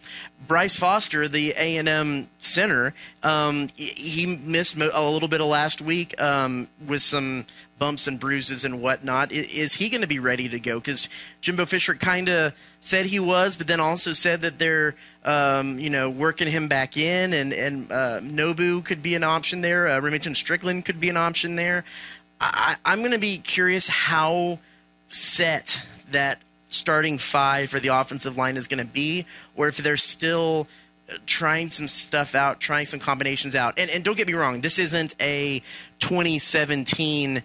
Bryce 0.46 0.76
Foster, 0.76 1.28
the 1.28 1.54
A 1.56 1.76
and 1.76 1.88
M 1.88 2.28
center, 2.38 2.94
um, 3.22 3.68
he 3.76 4.26
missed 4.36 4.76
a 4.76 5.10
little 5.10 5.28
bit 5.28 5.40
of 5.40 5.46
last 5.46 5.80
week 5.80 6.20
um, 6.20 6.68
with 6.86 7.02
some 7.02 7.46
bumps 7.78 8.06
and 8.06 8.18
bruises 8.20 8.64
and 8.64 8.80
whatnot. 8.80 9.32
Is 9.32 9.74
he 9.74 9.88
going 9.88 10.00
to 10.00 10.06
be 10.06 10.18
ready 10.18 10.48
to 10.48 10.60
go? 10.60 10.80
Because 10.80 11.08
Jimbo 11.40 11.66
Fisher 11.66 11.94
kind 11.94 12.28
of 12.28 12.54
said 12.80 13.06
he 13.06 13.20
was, 13.20 13.56
but 13.56 13.66
then 13.66 13.80
also 13.80 14.12
said 14.12 14.42
that 14.42 14.58
they're 14.58 14.94
um, 15.24 15.78
you 15.78 15.90
know 15.90 16.08
working 16.08 16.48
him 16.48 16.68
back 16.68 16.96
in, 16.96 17.32
and 17.34 17.52
and 17.52 17.92
uh, 17.92 18.20
Nobu 18.20 18.84
could 18.84 19.02
be 19.02 19.14
an 19.14 19.24
option 19.24 19.60
there. 19.60 19.88
Uh, 19.88 20.00
Remington 20.00 20.34
Strickland 20.34 20.84
could 20.84 21.00
be 21.00 21.08
an 21.08 21.16
option 21.16 21.56
there. 21.56 21.84
I, 22.40 22.76
I'm 22.84 22.98
going 22.98 23.12
to 23.12 23.18
be 23.18 23.38
curious 23.38 23.88
how 23.88 24.58
set 25.14 25.86
that 26.10 26.40
starting 26.70 27.18
five 27.18 27.70
for 27.70 27.78
the 27.78 27.88
offensive 27.88 28.36
line 28.36 28.56
is 28.56 28.66
going 28.66 28.84
to 28.84 28.92
be, 28.92 29.26
or 29.54 29.68
if 29.68 29.76
they're 29.76 29.96
still 29.96 30.66
trying 31.26 31.70
some 31.70 31.88
stuff 31.88 32.34
out, 32.34 32.60
trying 32.60 32.86
some 32.86 32.98
combinations 32.98 33.54
out. 33.54 33.74
And, 33.78 33.90
and 33.90 34.02
don't 34.02 34.16
get 34.16 34.26
me 34.26 34.34
wrong, 34.34 34.60
this 34.60 34.78
isn't 34.78 35.14
a 35.20 35.62
2017. 36.00 37.42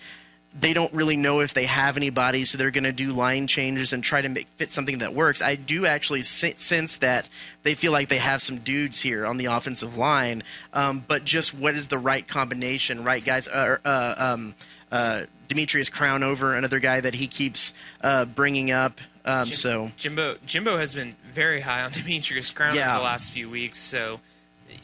They 0.60 0.74
don't 0.74 0.92
really 0.94 1.18
know 1.18 1.42
if 1.42 1.54
they 1.54 1.66
have 1.66 1.96
anybody, 1.96 2.44
so 2.44 2.58
they're 2.58 2.72
going 2.72 2.86
to 2.86 2.92
do 2.92 3.12
line 3.12 3.46
changes 3.46 3.94
and 3.94 4.04
try 4.04 4.22
to 4.22 4.30
make, 4.30 4.48
fit 4.58 4.72
something 4.72 4.98
that 5.00 5.14
works. 5.14 5.42
I 5.42 5.56
do 5.56 5.86
actually 5.86 6.24
sense 6.24 6.98
that 6.98 7.30
they 7.62 7.76
feel 7.76 7.92
like 7.92 8.10
they 8.10 8.18
have 8.18 8.42
some 8.42 8.58
dudes 8.58 9.00
here 9.00 9.28
on 9.28 9.38
the 9.38 9.46
offensive 9.46 9.96
line, 9.96 10.42
um, 10.74 11.06
but 11.08 11.24
just 11.24 11.54
what 11.54 11.76
is 11.76 11.90
the 11.90 12.00
right 12.00 12.28
combination, 12.28 13.04
right 13.04 13.24
guys? 13.24 13.48
Uh, 13.48 13.78
uh, 13.86 14.16
um, 14.18 14.56
uh, 14.92 15.24
Demetrius 15.48 15.90
Crownover, 15.90 16.58
another 16.58 16.80
guy 16.80 17.00
that 17.00 17.16
he 17.16 17.28
keeps 17.28 17.74
uh, 18.02 18.26
bringing 18.26 18.72
up. 18.72 19.00
Um, 19.26 19.46
Jim, 19.46 19.54
so 19.54 19.92
Jimbo 19.98 20.38
Jimbo 20.46 20.78
has 20.78 20.94
been 20.94 21.16
very 21.32 21.62
high 21.62 21.84
on 21.84 21.92
Demetrius 21.94 22.52
Crown 22.52 22.76
yeah. 22.76 22.98
the 22.98 23.04
last 23.04 23.32
few 23.32 23.50
weeks. 23.50 23.80
So 23.80 24.20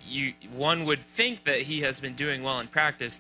you 0.07 0.33
one 0.53 0.85
would 0.85 0.99
think 0.99 1.45
that 1.45 1.63
he 1.63 1.81
has 1.81 1.99
been 1.99 2.15
doing 2.15 2.43
well 2.43 2.59
in 2.59 2.67
practice. 2.67 3.19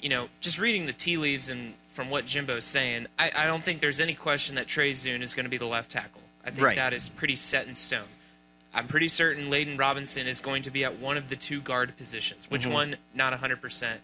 You 0.00 0.08
know, 0.08 0.28
just 0.40 0.58
reading 0.58 0.86
the 0.86 0.92
tea 0.92 1.16
leaves 1.16 1.48
and 1.48 1.74
from 1.88 2.10
what 2.10 2.26
Jimbo's 2.26 2.66
saying, 2.66 3.06
I, 3.18 3.30
I 3.34 3.46
don't 3.46 3.64
think 3.64 3.80
there's 3.80 4.00
any 4.00 4.12
question 4.12 4.56
that 4.56 4.66
Trey 4.66 4.90
Zuhn 4.92 5.22
is 5.22 5.32
going 5.32 5.44
to 5.44 5.50
be 5.50 5.56
the 5.56 5.66
left 5.66 5.90
tackle. 5.90 6.20
I 6.44 6.50
think 6.50 6.66
right. 6.66 6.76
that 6.76 6.92
is 6.92 7.08
pretty 7.08 7.36
set 7.36 7.66
in 7.66 7.74
stone. 7.74 8.02
I'm 8.74 8.86
pretty 8.86 9.08
certain 9.08 9.50
Layden 9.50 9.78
Robinson 9.78 10.26
is 10.26 10.38
going 10.38 10.62
to 10.64 10.70
be 10.70 10.84
at 10.84 10.98
one 10.98 11.16
of 11.16 11.30
the 11.30 11.36
two 11.36 11.62
guard 11.62 11.96
positions. 11.96 12.50
Which 12.50 12.62
mm-hmm. 12.62 12.72
one? 12.72 12.96
Not 13.14 13.32
100 13.32 13.62
percent. 13.62 14.00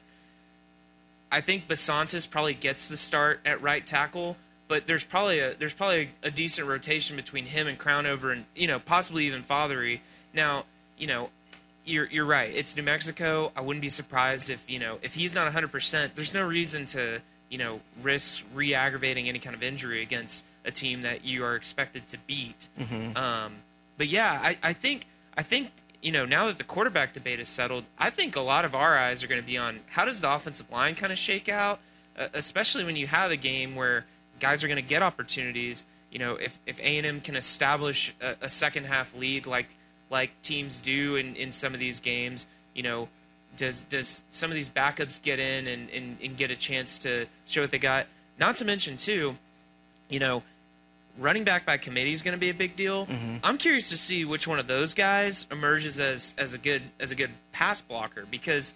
I 1.33 1.41
think 1.41 1.67
Bisontis 1.67 2.29
probably 2.29 2.55
gets 2.55 2.89
the 2.89 2.97
start 2.97 3.41
at 3.47 3.63
right 3.63 3.85
tackle, 3.85 4.37
but 4.69 4.87
there's 4.87 5.03
probably 5.03 5.41
a 5.41 5.55
there's 5.55 5.75
probably 5.75 6.11
a, 6.23 6.29
a 6.29 6.31
decent 6.31 6.69
rotation 6.69 7.17
between 7.17 7.47
him 7.47 7.67
and 7.67 7.79
Crownover 7.79 8.31
and 8.33 8.45
you 8.55 8.67
know 8.67 8.79
possibly 8.79 9.27
even 9.27 9.43
Fatheree. 9.43 10.01
Now 10.35 10.67
you 10.99 11.07
know 11.07 11.31
you're 11.85 12.05
you're 12.07 12.27
right. 12.27 12.55
It's 12.55 12.77
New 12.77 12.83
Mexico. 12.83 13.51
I 13.57 13.63
wouldn't 13.63 13.81
be 13.81 13.89
surprised 13.89 14.51
if 14.51 14.71
you 14.71 14.79
know 14.79 14.99
if 15.03 15.15
he's 15.15 15.35
not 15.35 15.45
100. 15.45 15.73
percent 15.73 16.15
There's 16.15 16.35
no 16.35 16.47
reason 16.47 16.85
to 16.87 17.21
you 17.49 17.59
know 17.59 17.81
risk 18.03 18.45
re-aggravating 18.55 19.29
any 19.29 19.39
kind 19.39 19.57
of 19.57 19.63
injury 19.63 20.03
against 20.03 20.45
a 20.65 20.71
team 20.71 21.03
that 21.03 21.25
you 21.25 21.45
are 21.45 21.57
expected 21.57 22.07
to 22.09 22.19
beat. 22.27 22.69
Mm-hmm. 22.79 23.17
Um, 23.17 23.55
but 23.97 24.09
yeah, 24.09 24.39
I, 24.41 24.59
I 24.63 24.73
think 24.75 25.07
I 25.37 25.43
think 25.43 25.71
you 26.03 26.11
know, 26.11 26.27
now 26.27 26.47
that 26.47 26.59
the 26.59 26.65
quarterback 26.65 27.15
debate 27.15 27.39
is 27.39 27.49
settled, 27.49 27.85
I 27.97 28.11
think 28.11 28.35
a 28.35 28.41
lot 28.41 28.65
of 28.65 28.75
our 28.75 28.99
eyes 28.99 29.23
are 29.23 29.29
going 29.29 29.41
to 29.41 29.47
be 29.47 29.57
on 29.57 29.81
how 29.89 30.05
does 30.05 30.21
the 30.21 30.33
offensive 30.35 30.71
line 30.71 30.97
kind 30.97 31.13
of 31.13 31.19
shake 31.19 31.49
out, 31.49 31.79
uh, 32.19 32.29
especially 32.35 32.85
when 32.85 32.97
you 32.97 33.07
have 33.07 33.31
a 33.31 33.37
game 33.37 33.77
where 33.77 34.05
guys 34.41 34.65
are 34.65 34.69
going 34.69 34.77
to 34.77 34.83
get 34.83 35.03
opportunities. 35.03 35.85
You 36.11 36.19
know, 36.19 36.35
if 36.35 36.59
if 36.67 36.79
A 36.81 36.99
and 36.99 37.07
M 37.07 37.21
can 37.21 37.37
establish 37.37 38.15
a, 38.21 38.35
a, 38.43 38.49
second 38.49 38.85
half 38.85 39.15
lead 39.15 39.47
like 39.47 39.69
like 40.11 40.31
teams 40.43 40.81
do 40.81 41.17
in 41.17 41.37
in 41.37 41.53
some 41.53 41.73
of 41.73 41.81
these 41.81 42.01
games, 42.01 42.47
you 42.75 42.83
know, 42.83 43.09
does 43.57 43.85
does 43.85 44.23
some 44.29 44.51
of 44.51 44.57
these 44.57 44.69
backups 44.69 45.23
get 45.23 45.39
in 45.39 45.69
and, 45.69 45.89
and, 45.91 46.19
and 46.23 46.37
get 46.37 46.51
a 46.51 46.57
chance 46.57 46.99
to 46.99 47.27
show 47.47 47.61
what 47.61 47.71
they 47.71 47.79
got? 47.79 48.09
Not 48.39 48.57
to 48.57 48.65
mention 48.65 48.97
too, 48.97 49.37
you 50.11 50.19
know, 50.19 50.43
running 51.19 51.45
back 51.45 51.67
by 51.67 51.77
committee 51.77 52.13
is 52.13 52.23
going 52.23 52.35
to 52.35 52.41
be 52.41 52.51
a 52.51 52.55
big 52.55 52.77
deal. 52.77 53.07
Mm-hmm. 53.07 53.37
I'm 53.43 53.59
curious 53.59 53.91
to 53.91 53.97
see 53.97 54.25
which 54.25 54.47
one 54.47 54.59
of 54.59 54.67
those 54.67 54.95
guys 54.95 55.47
emerges 55.51 56.01
as 56.01 56.35
as 56.39 56.55
a 56.55 56.59
good 56.59 56.83
as 57.01 57.13
a 57.13 57.15
good 57.15 57.31
pass 57.53 57.81
blocker 57.81 58.27
because, 58.31 58.73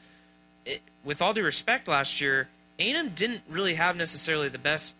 it, 0.64 0.80
with 1.04 1.22
all 1.22 1.32
due 1.32 1.44
respect, 1.44 1.88
last 1.88 2.20
year 2.20 2.48
A&M 2.78 3.10
didn't 3.10 3.42
really 3.48 3.74
have 3.74 3.96
necessarily 3.96 4.48
the 4.48 4.58
best 4.58 4.94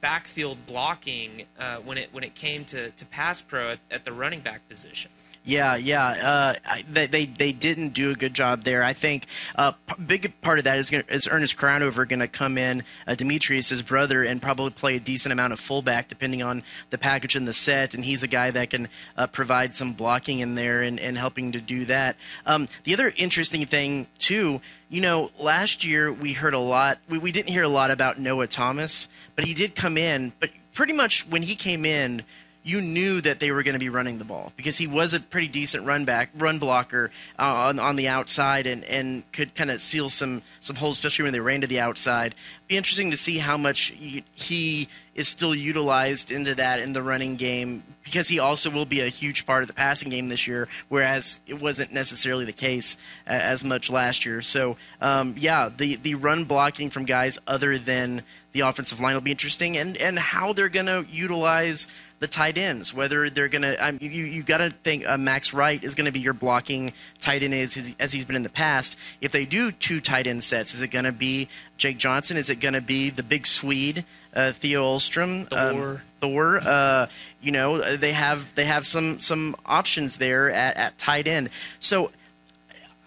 backfield 0.00 0.58
blocking 0.66 1.44
uh, 1.58 1.78
when 1.78 1.98
it 1.98 2.12
when 2.12 2.24
it 2.24 2.34
came 2.34 2.64
to, 2.66 2.90
to 2.90 3.04
pass 3.06 3.40
pro 3.40 3.72
at, 3.72 3.78
at 3.90 4.04
the 4.04 4.12
running 4.12 4.40
back 4.40 4.68
position. 4.68 5.10
Yeah, 5.46 5.76
yeah. 5.76 6.56
Uh, 6.64 6.80
they, 6.90 7.06
they 7.06 7.26
they 7.26 7.52
didn't 7.52 7.90
do 7.90 8.10
a 8.10 8.16
good 8.16 8.34
job 8.34 8.64
there. 8.64 8.82
I 8.82 8.92
think 8.94 9.26
a 9.54 9.74
p- 9.74 10.02
big 10.02 10.40
part 10.42 10.58
of 10.58 10.64
that 10.64 10.76
is 10.76 10.90
gonna, 10.90 11.04
is 11.08 11.28
Ernest 11.30 11.56
Crownover 11.56 12.06
going 12.06 12.18
to 12.18 12.26
come 12.26 12.58
in, 12.58 12.82
uh, 13.06 13.14
Demetrius, 13.14 13.68
his 13.68 13.80
brother, 13.80 14.24
and 14.24 14.42
probably 14.42 14.70
play 14.70 14.96
a 14.96 15.00
decent 15.00 15.32
amount 15.32 15.52
of 15.52 15.60
fullback 15.60 16.08
depending 16.08 16.42
on 16.42 16.64
the 16.90 16.98
package 16.98 17.36
and 17.36 17.46
the 17.46 17.52
set. 17.52 17.94
And 17.94 18.04
he's 18.04 18.24
a 18.24 18.26
guy 18.26 18.50
that 18.50 18.70
can 18.70 18.88
uh, 19.16 19.28
provide 19.28 19.76
some 19.76 19.92
blocking 19.92 20.40
in 20.40 20.56
there 20.56 20.82
and, 20.82 20.98
and 20.98 21.16
helping 21.16 21.52
to 21.52 21.60
do 21.60 21.84
that. 21.84 22.16
Um, 22.44 22.66
the 22.82 22.92
other 22.92 23.12
interesting 23.16 23.64
thing 23.66 24.08
too, 24.18 24.60
you 24.88 25.00
know, 25.00 25.30
last 25.38 25.84
year 25.84 26.12
we 26.12 26.32
heard 26.32 26.54
a 26.54 26.58
lot. 26.58 26.98
We, 27.08 27.18
we 27.18 27.30
didn't 27.30 27.50
hear 27.50 27.62
a 27.62 27.68
lot 27.68 27.92
about 27.92 28.18
Noah 28.18 28.48
Thomas, 28.48 29.06
but 29.36 29.44
he 29.44 29.54
did 29.54 29.76
come 29.76 29.96
in. 29.96 30.32
But 30.40 30.50
pretty 30.74 30.92
much 30.92 31.24
when 31.28 31.42
he 31.42 31.54
came 31.54 31.84
in 31.84 32.24
you 32.66 32.80
knew 32.80 33.20
that 33.20 33.38
they 33.38 33.52
were 33.52 33.62
going 33.62 33.74
to 33.74 33.78
be 33.78 33.88
running 33.88 34.18
the 34.18 34.24
ball 34.24 34.52
because 34.56 34.76
he 34.76 34.88
was 34.88 35.12
a 35.12 35.20
pretty 35.20 35.46
decent 35.46 35.86
run 35.86 36.04
back, 36.04 36.30
run 36.34 36.58
blocker 36.58 37.12
uh, 37.38 37.44
on 37.44 37.78
on 37.78 37.94
the 37.94 38.08
outside, 38.08 38.66
and, 38.66 38.82
and 38.84 39.22
could 39.30 39.54
kind 39.54 39.70
of 39.70 39.80
seal 39.80 40.10
some 40.10 40.42
some 40.60 40.74
holes, 40.74 40.94
especially 40.94 41.22
when 41.22 41.32
they 41.32 41.38
ran 41.38 41.60
to 41.60 41.68
the 41.68 41.78
outside. 41.78 42.34
Be 42.66 42.76
interesting 42.76 43.12
to 43.12 43.16
see 43.16 43.38
how 43.38 43.56
much 43.56 43.92
he- 44.34 44.88
is 45.14 45.28
still 45.28 45.54
utilized 45.54 46.32
into 46.32 46.56
that 46.56 46.80
in 46.80 46.92
the 46.92 47.02
running 47.02 47.36
game 47.36 47.84
because 48.02 48.26
he 48.26 48.40
also 48.40 48.68
will 48.68 48.84
be 48.84 49.00
a 49.00 49.08
huge 49.08 49.46
part 49.46 49.62
of 49.62 49.68
the 49.68 49.72
passing 49.72 50.10
game 50.10 50.28
this 50.28 50.46
year, 50.46 50.68
whereas 50.88 51.40
it 51.46 51.60
wasn't 51.60 51.92
necessarily 51.92 52.44
the 52.44 52.52
case 52.52 52.96
uh, 53.28 53.30
as 53.30 53.62
much 53.62 53.88
last 53.90 54.26
year. 54.26 54.42
So 54.42 54.76
um, 55.00 55.36
yeah, 55.38 55.70
the 55.74 55.96
the 55.96 56.16
run 56.16 56.44
blocking 56.44 56.90
from 56.90 57.04
guys 57.04 57.38
other 57.46 57.78
than 57.78 58.22
the 58.52 58.60
offensive 58.60 58.98
line 58.98 59.14
will 59.14 59.20
be 59.20 59.30
interesting, 59.30 59.76
and 59.76 59.96
and 59.98 60.18
how 60.18 60.52
they're 60.52 60.68
going 60.68 60.86
to 60.86 61.06
utilize 61.08 61.86
the 62.18 62.28
tight 62.28 62.56
ends. 62.56 62.94
Whether 62.94 63.28
they're 63.28 63.48
going 63.48 63.62
to, 63.62 63.76
um, 63.76 63.98
you 64.00 64.08
you 64.08 64.42
got 64.42 64.58
to 64.58 64.70
think 64.70 65.06
uh, 65.06 65.16
Max 65.18 65.52
Wright 65.52 65.82
is 65.82 65.94
going 65.94 66.06
to 66.06 66.12
be 66.12 66.20
your 66.20 66.32
blocking 66.32 66.92
tight 67.20 67.42
end 67.42 67.54
as 67.54 67.94
as 67.98 68.12
he's 68.12 68.24
been 68.24 68.36
in 68.36 68.42
the 68.42 68.48
past. 68.48 68.96
If 69.20 69.32
they 69.32 69.44
do 69.44 69.72
two 69.72 70.00
tight 70.00 70.26
end 70.26 70.42
sets, 70.42 70.74
is 70.74 70.82
it 70.82 70.88
going 70.88 71.04
to 71.04 71.12
be 71.12 71.48
Jake 71.76 71.98
Johnson? 71.98 72.36
Is 72.36 72.50
it 72.50 72.56
going 72.56 72.74
to 72.74 72.80
be 72.80 73.10
the 73.10 73.22
big 73.22 73.46
Swede 73.46 74.04
uh, 74.34 74.52
Theo 74.52 74.96
Ohrstrom? 74.96 75.48
Thor. 75.48 76.02
Thor. 76.20 76.58
Uh, 76.58 77.06
you 77.40 77.52
know 77.52 77.96
they 77.96 78.12
have 78.12 78.54
they 78.54 78.64
have 78.64 78.86
some 78.86 79.20
some 79.20 79.54
options 79.66 80.16
there 80.16 80.50
at, 80.50 80.76
at 80.76 80.98
tight 80.98 81.26
end. 81.26 81.50
So. 81.80 82.10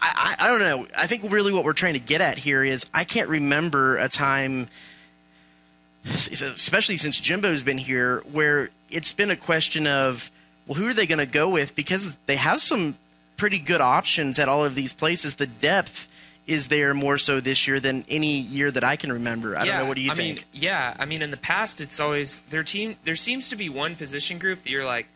I, 0.02 0.36
I 0.40 0.46
I 0.46 0.48
don't 0.48 0.62
know. 0.62 0.88
I 0.96 1.08
think 1.08 1.30
really 1.30 1.52
what 1.52 1.66
we're 1.66 1.74
trying 1.74 1.96
to 1.96 2.00
get 2.00 2.22
at 2.22 2.38
here 2.38 2.64
is 2.64 2.86
I 2.94 3.04
can't 3.04 3.28
remember 3.28 3.98
a 3.98 4.08
time 4.08 4.70
especially 6.06 6.98
since 6.98 7.20
Jimbo's 7.20 7.64
been 7.64 7.78
here, 7.78 8.24
where 8.32 8.70
it's 8.92 9.14
been 9.14 9.32
a 9.32 9.36
question 9.36 9.88
of, 9.88 10.30
well, 10.68 10.76
who 10.78 10.88
are 10.88 10.94
they 10.94 11.08
going 11.08 11.20
to 11.20 11.26
go 11.26 11.50
with? 11.50 11.76
Because 11.76 12.16
they 12.26 12.36
have 12.36 12.62
some 12.62 12.98
pretty 13.38 13.60
good 13.60 13.82
options 13.82 14.38
at 14.40 14.50
all 14.50 14.66
of 14.66 14.76
these 14.76 14.94
places. 14.94 15.36
The 15.36 15.48
depth 15.48 16.08
is 16.46 16.68
there 16.68 16.94
more 16.94 17.18
so 17.18 17.40
this 17.40 17.68
year 17.68 17.80
than 17.80 18.04
any 18.10 18.40
year 18.40 18.72
that 18.72 18.84
I 18.84 18.96
can 18.96 19.12
remember. 19.12 19.56
I 19.56 19.66
don't 19.66 19.76
know. 19.76 19.86
What 19.86 19.96
do 19.96 20.02
you 20.02 20.12
I 20.12 20.16
think? 20.16 20.38
Mean, 20.38 20.46
yeah, 20.52 20.96
I 21.00 21.06
mean, 21.06 21.22
in 21.22 21.32
the 21.32 21.38
past, 21.38 21.80
it's 21.80 22.00
always 22.00 22.40
their 22.50 22.64
team. 22.64 22.96
There 23.04 23.16
seems 23.16 23.50
to 23.50 23.56
be 23.56 23.70
one 23.70 23.96
position 23.96 24.40
group 24.40 24.64
that 24.64 24.70
you're 24.70 24.86
like, 24.86 25.08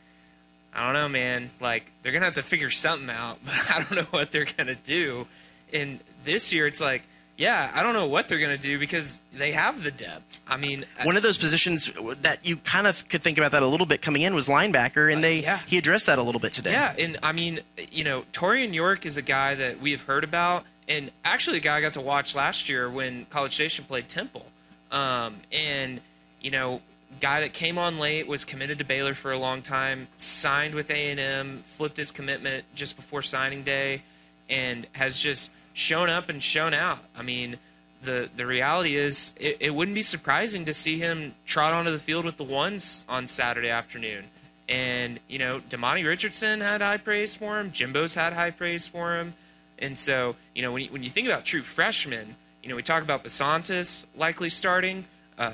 I 0.75 0.85
don't 0.85 0.93
know, 0.93 1.09
man. 1.09 1.49
Like 1.59 1.91
they're 2.01 2.11
gonna 2.11 2.25
have 2.25 2.35
to 2.35 2.43
figure 2.43 2.69
something 2.69 3.09
out, 3.09 3.39
but 3.45 3.53
I 3.69 3.79
don't 3.79 3.95
know 3.95 4.07
what 4.11 4.31
they're 4.31 4.45
gonna 4.45 4.75
do. 4.75 5.27
And 5.71 5.99
this 6.23 6.53
year, 6.53 6.67
it's 6.67 6.81
like, 6.81 7.01
yeah, 7.37 7.71
I 7.73 7.81
don't 7.83 7.93
know 7.93 8.07
what 8.07 8.27
they're 8.27 8.39
gonna 8.39 8.57
do 8.57 8.77
because 8.77 9.19
they 9.33 9.51
have 9.53 9.83
the 9.83 9.91
depth. 9.91 10.39
I 10.47 10.57
mean, 10.57 10.85
One 11.03 11.17
of 11.17 11.23
those 11.23 11.37
positions 11.37 11.91
that 12.21 12.39
you 12.45 12.57
kind 12.57 12.85
of 12.87 13.07
could 13.09 13.21
think 13.21 13.37
about 13.37 13.51
that 13.53 13.63
a 13.63 13.67
little 13.67 13.87
bit 13.87 14.01
coming 14.01 14.21
in 14.21 14.35
was 14.35 14.47
linebacker, 14.47 15.11
and 15.11 15.23
they 15.23 15.39
Uh, 15.39 15.41
yeah. 15.41 15.59
he 15.65 15.77
addressed 15.77 16.05
that 16.05 16.19
a 16.19 16.23
little 16.23 16.39
bit 16.41 16.53
today. 16.53 16.71
Yeah, 16.71 16.93
and 16.97 17.17
I 17.23 17.31
mean, 17.31 17.61
you 17.91 18.03
know, 18.03 18.25
Taurean 18.33 18.73
York 18.73 19.05
is 19.05 19.17
a 19.17 19.21
guy 19.23 19.55
that 19.55 19.79
we 19.81 19.91
have 19.91 20.03
heard 20.03 20.23
about, 20.23 20.65
and 20.87 21.11
actually 21.25 21.57
a 21.57 21.61
guy 21.61 21.77
I 21.77 21.81
got 21.81 21.93
to 21.93 22.01
watch 22.01 22.35
last 22.35 22.69
year 22.69 22.89
when 22.89 23.25
College 23.31 23.53
Station 23.53 23.85
played 23.85 24.09
Temple. 24.09 24.45
Um, 24.91 25.37
and 25.51 26.01
you 26.39 26.51
know, 26.51 26.81
guy 27.19 27.39
that 27.41 27.53
came 27.53 27.77
on 27.79 27.97
late 27.99 28.27
was 28.27 28.45
committed 28.45 28.77
to 28.77 28.83
Baylor 28.85 29.13
for 29.15 29.31
a 29.31 29.39
long 29.39 29.61
time, 29.63 30.07
signed 30.17 30.75
with 30.75 30.91
A 30.91 31.09
and 31.11 31.19
M, 31.19 31.63
flipped 31.65 31.97
his 31.97 32.11
commitment 32.11 32.65
just 32.75 32.95
before 32.95 33.21
signing 33.23 33.63
day, 33.63 34.03
and 34.49 34.85
has 34.91 35.19
just 35.19 35.49
shown 35.73 36.09
up 36.09 36.29
and 36.29 36.41
shown 36.41 36.73
out. 36.73 36.99
I 37.17 37.23
mean. 37.23 37.57
The, 38.03 38.29
the 38.35 38.45
reality 38.45 38.97
is, 38.97 39.33
it, 39.39 39.55
it 39.61 39.73
wouldn't 39.73 39.95
be 39.95 40.01
surprising 40.01 40.65
to 40.65 40.73
see 40.73 40.99
him 40.99 41.35
trot 41.45 41.73
onto 41.73 41.89
the 41.89 41.99
field 41.99 42.25
with 42.25 42.35
the 42.35 42.43
ones 42.43 43.05
on 43.07 43.27
Saturday 43.27 43.69
afternoon. 43.69 44.25
And, 44.67 45.21
you 45.29 45.39
know, 45.39 45.61
Demani 45.69 46.05
Richardson 46.05 46.59
had 46.59 46.81
high 46.81 46.97
praise 46.97 47.33
for 47.33 47.61
him. 47.61 47.71
Jimbo's 47.71 48.13
had 48.13 48.33
high 48.33 48.51
praise 48.51 48.85
for 48.87 49.15
him. 49.15 49.35
And 49.79 49.97
so, 49.97 50.35
you 50.53 50.61
know, 50.61 50.73
when 50.73 50.81
you, 50.83 50.89
when 50.91 51.03
you 51.03 51.09
think 51.09 51.27
about 51.29 51.45
true 51.45 51.61
freshmen, 51.61 52.35
you 52.61 52.67
know, 52.67 52.75
we 52.75 52.83
talk 52.83 53.03
about 53.03 53.23
Bisontis 53.23 54.05
likely 54.17 54.49
starting. 54.49 55.05
Uh, 55.37 55.53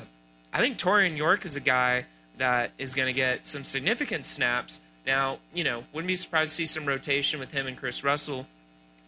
I 0.52 0.58
think 0.58 0.80
Taurean 0.80 1.16
York 1.16 1.46
is 1.46 1.56
a 1.56 1.60
guy 1.60 2.06
that 2.38 2.72
is 2.80 2.96
going 2.96 3.06
to 3.06 3.14
get 3.14 3.46
some 3.46 3.64
significant 3.64 4.26
snaps. 4.26 4.82
Now, 5.06 5.38
you 5.54 5.64
know, 5.64 5.84
wouldn't 5.94 6.08
be 6.08 6.16
surprised 6.16 6.50
to 6.50 6.56
see 6.56 6.66
some 6.66 6.88
rotation 6.88 7.40
with 7.40 7.52
him 7.52 7.68
and 7.68 7.78
Chris 7.78 8.04
Russell. 8.04 8.48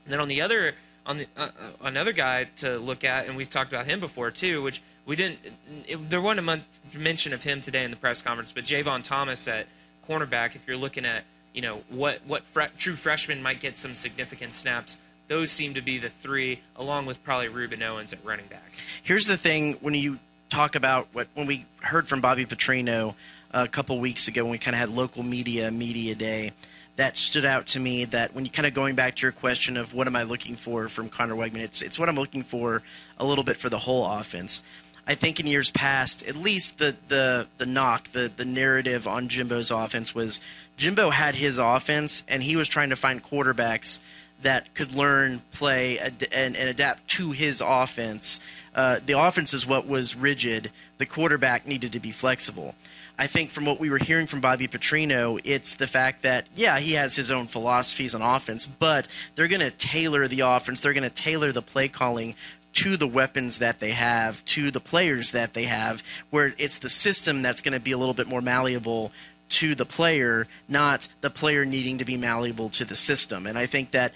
And 0.06 0.14
then 0.14 0.20
on 0.20 0.28
the 0.28 0.42
other, 0.42 0.76
on 1.06 1.18
the 1.18 1.28
uh, 1.36 1.50
uh, 1.60 1.70
another 1.82 2.12
guy 2.12 2.46
to 2.58 2.78
look 2.78 3.04
at, 3.04 3.28
and 3.28 3.36
we've 3.36 3.50
talked 3.50 3.72
about 3.72 3.86
him 3.86 4.00
before 4.00 4.32
too, 4.32 4.62
which 4.62 4.82
we 5.06 5.16
didn't. 5.16 5.40
It, 5.88 6.10
there 6.10 6.22
wasn't 6.22 6.48
a 6.48 6.98
mention 6.98 7.34
of 7.34 7.44
him 7.44 7.62
today 7.62 7.84
in 7.84 7.92
the 7.92 7.98
press 7.98 8.22
conference, 8.22 8.52
but 8.52 8.66
Javon 8.66 9.04
Thomas 9.04 9.48
at 9.48 9.68
cornerback. 10.08 10.56
If 10.56 10.68
you're 10.68 10.78
looking 10.78 11.06
at, 11.06 11.24
you 11.54 11.62
know, 11.62 11.82
what 11.90 12.22
what 12.26 12.44
fre- 12.44 12.72
true 12.78 12.94
freshmen 12.94 13.42
might 13.42 13.60
get 13.60 13.78
some 13.78 13.96
significant 13.96 14.54
snaps, 14.54 14.98
those 15.28 15.52
seem 15.52 15.74
to 15.74 15.82
be 15.82 15.98
the 15.98 16.10
three, 16.10 16.62
along 16.76 17.06
with 17.06 17.24
probably 17.24 17.48
Rueben 17.48 17.82
Owens 17.82 18.14
at 18.14 18.24
running 18.24 18.48
back. 18.48 18.72
Here's 19.02 19.26
the 19.26 19.38
thing: 19.38 19.74
when 19.82 19.94
you 19.96 20.20
talk 20.50 20.76
about 20.76 21.08
what 21.14 21.28
when 21.34 21.48
we 21.48 21.66
heard 21.82 22.08
from 22.08 22.22
Bobby 22.22 22.46
Petrino 22.46 23.16
a 23.52 23.68
couple 23.68 24.00
weeks 24.00 24.28
ago, 24.28 24.44
when 24.44 24.52
we 24.52 24.58
kind 24.58 24.76
of 24.76 24.80
had 24.80 24.90
local 24.90 25.24
media 25.24 25.72
media 25.72 26.16
day, 26.16 26.54
that 27.02 27.18
stood 27.18 27.46
out 27.46 27.66
to 27.66 27.80
me. 27.80 28.06
That 28.06 28.36
when 28.36 28.46
you 28.46 28.52
kind 28.52 28.68
of 28.68 28.76
going 28.76 28.94
back 28.94 29.16
to 29.16 29.22
your 29.24 29.32
question 29.32 29.76
of 29.76 29.96
what 29.96 30.06
am 30.06 30.16
I 30.16 30.22
looking 30.22 30.56
for 30.56 30.88
from 30.88 31.10
Conner 31.10 31.34
Weigman, 31.34 31.62
it's 31.62 31.82
it's 31.82 31.98
what 31.98 32.08
I'm 32.08 32.16
looking 32.16 32.44
for 32.44 32.84
a 33.18 33.26
little 33.26 33.44
bit 33.44 33.58
for 33.58 33.70
the 33.70 33.80
whole 33.80 34.06
offense. 34.06 34.62
I 35.08 35.16
think 35.16 35.40
in 35.40 35.48
years 35.48 35.72
past, 35.72 36.28
at 36.28 36.36
least 36.36 36.78
the 36.78 36.96
the 37.08 37.48
the 37.58 37.66
knock, 37.66 38.12
the 38.12 38.32
the 38.34 38.46
narrative 38.46 39.08
on 39.08 39.30
Jimbo's 39.30 39.72
offense 39.72 40.14
was 40.14 40.40
Jimbo 40.78 41.10
had 41.10 41.34
his 41.34 41.58
offense, 41.58 42.22
and 42.28 42.44
he 42.44 42.56
was 42.56 42.70
trying 42.70 42.92
to 42.92 42.96
find 42.96 43.24
quarterbacks 43.24 44.00
that 44.44 44.74
could 44.76 44.94
learn, 44.94 45.42
play, 45.52 45.98
ad- 45.98 46.28
and, 46.32 46.56
and 46.56 46.70
adapt 46.70 47.08
to 47.08 47.32
his 47.32 47.62
offense. 47.66 48.40
Uh, 48.76 49.00
the 49.04 49.20
offense 49.20 49.54
is 49.56 49.66
what 49.66 49.88
was 49.88 50.16
rigid. 50.16 50.72
The 51.00 51.06
quarterback 51.08 51.68
needed 51.68 51.92
to 51.94 52.00
be 52.00 52.12
flexible. 52.12 52.76
I 53.22 53.28
think 53.28 53.52
from 53.52 53.66
what 53.66 53.80
we 53.80 53.92
were 53.92 54.00
hearing 54.00 54.26
from 54.26 54.42
Bobby 54.42 54.68
Petrino, 54.68 55.40
it's 55.44 55.76
the 55.76 55.86
fact 55.86 56.24
that, 56.24 56.48
yeah, 56.56 56.80
he 56.80 56.94
has 56.94 57.16
his 57.16 57.30
own 57.30 57.46
philosophies 57.46 58.16
on 58.16 58.24
offense, 58.24 58.66
but 58.66 59.08
they're 59.36 59.48
going 59.48 59.62
to 59.62 59.70
tailor 59.70 60.28
the 60.28 60.40
offense. 60.40 60.80
They're 60.80 60.92
going 60.92 61.04
to 61.04 61.12
tailor 61.12 61.52
the 61.52 61.62
play 61.62 61.88
calling 61.88 62.34
to 62.74 62.98
the 62.98 63.08
weapons 63.08 63.60
that 63.60 63.80
they 63.80 63.92
have, 63.92 64.44
to 64.46 64.72
the 64.72 64.80
players 64.80 65.30
that 65.34 65.54
they 65.54 65.66
have, 65.66 66.02
where 66.32 66.56
it's 66.58 66.80
the 66.80 66.90
system 66.90 67.44
that's 67.44 67.62
going 67.62 67.74
to 67.74 67.80
be 67.80 67.92
a 67.92 67.98
little 68.00 68.16
bit 68.16 68.28
more 68.28 68.42
malleable 68.42 69.12
to 69.50 69.76
the 69.76 69.86
player, 69.86 70.48
not 70.68 71.08
the 71.22 71.30
player 71.30 71.64
needing 71.64 72.00
to 72.00 72.06
be 72.06 72.18
malleable 72.18 72.70
to 72.70 72.86
the 72.86 72.96
system. 72.96 73.46
And 73.46 73.56
I 73.56 73.68
think 73.68 73.92
that 73.92 74.14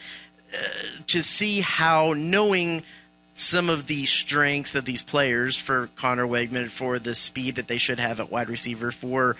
uh, 0.52 0.58
to 1.06 1.22
see 1.22 1.62
how 1.62 2.14
knowing 2.14 2.82
some 3.36 3.70
of 3.70 3.88
the 3.88 4.06
strength 4.06 4.76
of 4.76 4.86
these 4.86 5.04
players 5.04 5.58
for 5.58 5.90
Conner 5.98 6.26
Weigman, 6.26 6.70
for 6.70 6.98
the 6.98 7.14
speed 7.14 7.56
that 7.56 7.68
they 7.68 7.78
should 7.78 8.00
have 8.00 8.20
at 8.20 8.32
wide 8.32 8.50
receiver, 8.50 8.92
for 8.92 9.36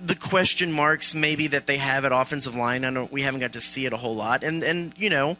the 0.00 0.14
question 0.14 0.72
marks 0.72 1.14
maybe 1.14 1.46
that 1.48 1.66
they 1.66 1.76
have 1.76 2.04
at 2.04 2.12
offensive 2.12 2.54
line. 2.54 2.84
I 2.84 2.90
know 2.90 3.08
we 3.10 3.22
haven't 3.22 3.40
got 3.40 3.52
to 3.52 3.60
see 3.60 3.84
it 3.84 3.92
a 3.92 3.98
whole 3.98 4.16
lot, 4.16 4.42
and 4.42 4.62
and 4.64 4.94
you 4.96 5.10
know, 5.10 5.36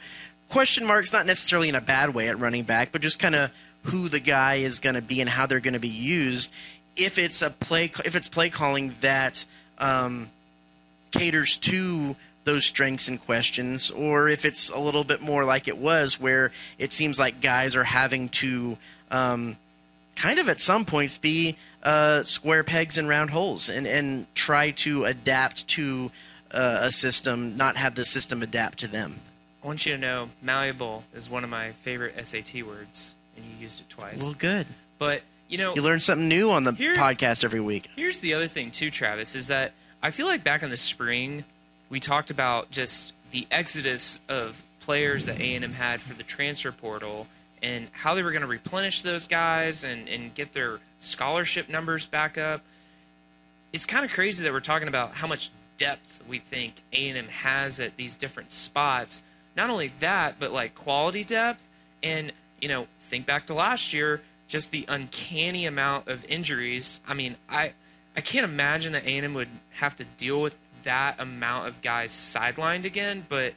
question 0.50 0.87
marks 0.87 1.12
not 1.12 1.26
necessarily 1.26 1.71
in 1.71 1.75
a 1.75 1.80
bad 1.80 2.14
way 2.14 2.28
at 2.28 2.38
running 2.38 2.64
back, 2.64 2.92
but 2.92 3.00
just 3.00 3.18
kind 3.18 3.35
of 3.35 3.50
who 3.85 4.09
the 4.09 4.21
guy 4.21 4.57
is 4.57 4.78
going 4.80 4.95
to 4.95 5.02
be 5.02 5.21
and 5.21 5.30
how 5.30 5.47
they're 5.47 5.61
going 5.61 5.75
to 5.75 5.80
be 5.80 5.88
used. 5.88 6.52
If 6.95 7.16
it's 7.16 7.40
a 7.40 7.50
play, 7.50 7.90
if 8.04 8.14
it's 8.14 8.28
play 8.28 8.50
calling 8.50 8.95
that 9.00 9.47
um, 9.78 10.28
caters 11.11 11.57
to 11.59 12.16
those 12.49 12.64
strengths 12.64 13.09
and 13.09 13.21
questions, 13.21 13.90
or 13.90 14.28
if 14.28 14.45
it's 14.47 14.71
a 14.71 14.78
little 14.78 15.05
bit 15.05 15.21
more 15.21 15.45
like 15.45 15.69
it 15.69 15.76
was, 15.76 16.19
where 16.19 16.50
it 16.78 16.93
seems 16.95 17.19
like 17.19 17.43
guys 17.43 17.76
are 17.76 17.85
having 17.85 18.31
to 18.31 18.78
um, 19.11 19.57
kind 20.17 20.38
of 20.38 20.49
at 20.49 20.61
some 20.61 20.85
points 20.87 21.19
be 21.19 21.57
uh, 21.83 22.23
square 22.23 22.64
pegs 22.64 22.97
and 22.97 23.07
round 23.09 23.28
holes 23.31 23.69
and, 23.69 23.87
and 23.87 24.26
try 24.35 24.71
to 24.73 25.05
adapt 25.05 25.69
to 25.69 26.11
uh, 26.50 26.78
a 26.83 26.90
system, 26.90 27.57
not 27.59 27.76
have 27.76 27.95
the 27.95 28.05
system 28.05 28.43
adapt 28.43 28.78
to 28.78 28.88
them. 28.88 29.21
I 29.62 29.67
want 29.67 29.85
you 29.85 29.93
to 29.93 29.99
know 29.99 30.31
malleable 30.40 31.05
is 31.14 31.28
one 31.28 31.45
of 31.45 31.50
my 31.50 31.73
favorite 31.73 32.14
SAT 32.26 32.62
words, 32.67 33.14
and 33.37 33.45
you 33.45 33.52
used 33.61 33.81
it 33.81 33.88
twice. 33.90 34.23
Well, 34.23 34.35
good. 34.38 34.67
but 34.99 35.21
you 35.49 35.59
know, 35.59 35.75
You 35.75 35.83
learn 35.83 36.00
something 36.00 36.28
new 36.28 36.50
on 36.50 36.64
the 36.64 36.73
Here- 36.73 36.95
podcast 36.97 37.45
every 37.45 37.61
week. 37.61 37.88
Here's 37.97 38.21
the 38.21 38.35
other 38.35 38.49
thing 38.49 38.71
too, 38.71 38.90
Travis, 38.90 39.35
is 39.35 39.49
that 39.49 39.73
I 40.02 40.11
feel 40.11 40.26
like 40.26 40.43
back 40.45 40.62
in 40.62 40.71
the 40.71 40.76
spring 40.76 41.45
we 41.88 42.00
talked 42.00 42.30
about 42.30 42.71
just 42.71 43.12
the 43.30 43.47
exodus 43.50 44.21
of 44.28 44.62
players 44.80 45.26
that 45.26 45.40
A 45.40 45.54
and 45.54 45.64
M 45.64 45.73
had 45.73 46.00
for 46.00 46.14
the 46.14 46.23
transfer 46.23 46.73
portal 46.73 47.26
and 47.62 47.88
how 47.92 48.14
they 48.14 48.23
were 48.23 48.30
going 48.30 48.42
to 48.42 48.49
replenish 48.49 49.02
those 49.02 49.26
guys 49.26 49.85
and, 49.85 50.09
and 50.09 50.35
get 50.35 50.52
their 50.52 50.78
scholarship 50.99 51.68
numbers 51.68 52.07
back 52.07 52.38
up. 52.38 52.62
It's 53.73 53.85
kind 53.85 54.04
of 54.04 54.11
crazy 54.12 54.45
that 54.45 54.52
we're 54.52 54.61
talking 54.61 54.88
about 54.88 55.14
how 55.14 55.26
much 55.26 55.50
depth 55.76 56.23
we 56.28 56.38
think 56.38 56.75
A 56.92 57.09
and 57.09 57.18
M 57.18 57.28
has 57.28 57.80
at 57.80 57.97
these 57.97 58.16
different 58.16 58.52
spots. 58.52 59.23
Not 59.57 59.71
only 59.71 59.92
that, 59.99 60.37
but 60.38 60.52
like 60.52 60.75
quality 60.75 61.25
depth 61.25 61.62
and 62.02 62.33
you 62.61 62.68
know 62.68 62.87
think 62.99 63.26
back 63.26 63.47
to 63.47 63.54
last 63.54 63.92
year 63.92 64.21
just 64.47 64.71
the 64.71 64.85
uncanny 64.88 65.66
amount 65.66 66.09
of 66.09 66.25
injuries 66.26 67.00
i 67.07 67.14
mean 67.14 67.37
i 67.49 67.73
i 68.16 68.21
can't 68.21 68.45
imagine 68.45 68.92
that 68.92 69.04
a&m 69.04 69.35
would 69.35 69.49
have 69.73 69.95
to 69.95 70.04
deal 70.16 70.40
with 70.40 70.57
that 70.88 71.21
amount 71.21 71.68
of 71.68 71.80
guys 71.83 72.11
sidelined 72.11 72.85
again 72.85 73.25
but 73.28 73.52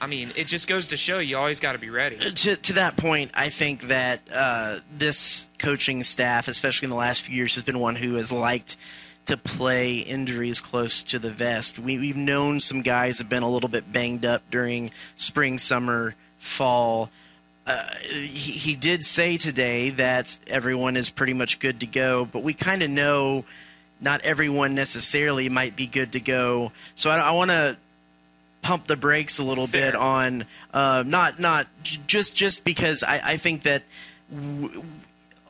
i 0.00 0.06
mean 0.06 0.32
it 0.36 0.48
just 0.48 0.68
goes 0.68 0.88
to 0.88 0.96
show 0.96 1.20
you 1.20 1.36
always 1.36 1.60
got 1.60 1.72
to 1.72 1.78
be 1.78 1.88
ready 1.88 2.16
to, 2.44 2.56
to 2.56 2.72
that 2.74 2.96
point, 2.96 3.30
I 3.34 3.48
think 3.48 3.88
that 3.88 4.20
uh, 4.32 4.80
this 4.96 5.48
coaching 5.58 6.02
staff, 6.02 6.48
especially 6.48 6.86
in 6.86 6.90
the 6.90 6.96
last 6.96 7.22
few 7.22 7.36
years, 7.36 7.54
has 7.54 7.62
been 7.62 7.78
one 7.78 7.96
who 7.96 8.14
has 8.14 8.32
liked 8.32 8.76
to 9.26 9.36
play 9.36 9.98
injuries 9.98 10.60
close 10.60 11.02
to 11.04 11.18
the 11.18 11.30
vest. 11.30 11.78
We, 11.78 11.98
we've 11.98 12.16
known 12.16 12.60
some 12.60 12.82
guys 12.82 13.18
have 13.18 13.28
been 13.28 13.42
a 13.42 13.50
little 13.50 13.68
bit 13.68 13.90
banged 13.90 14.24
up 14.24 14.42
during 14.50 14.90
spring, 15.16 15.58
summer, 15.58 16.14
fall. 16.38 17.10
Uh, 17.66 17.84
he, 18.02 18.52
he 18.52 18.76
did 18.76 19.06
say 19.06 19.38
today 19.38 19.90
that 19.90 20.36
everyone 20.46 20.96
is 20.96 21.08
pretty 21.08 21.32
much 21.32 21.58
good 21.58 21.80
to 21.80 21.86
go, 21.86 22.26
but 22.26 22.42
we 22.42 22.52
kind 22.52 22.82
of 22.82 22.90
know 22.90 23.44
not 24.04 24.20
everyone 24.20 24.74
necessarily 24.74 25.48
might 25.48 25.74
be 25.74 25.86
good 25.86 26.12
to 26.12 26.20
go. 26.20 26.70
So 26.94 27.10
I, 27.10 27.18
I 27.18 27.32
want 27.32 27.50
to 27.50 27.76
pump 28.62 28.86
the 28.86 28.96
brakes 28.96 29.38
a 29.38 29.42
little 29.42 29.66
Fair. 29.66 29.92
bit 29.92 29.96
on 29.96 30.44
uh, 30.72 31.02
not 31.06 31.40
not 31.40 31.66
j- 31.82 32.00
just 32.06 32.36
just 32.36 32.64
because 32.64 33.02
I, 33.02 33.20
I 33.24 33.36
think 33.36 33.62
that 33.64 33.82
w- 34.30 34.82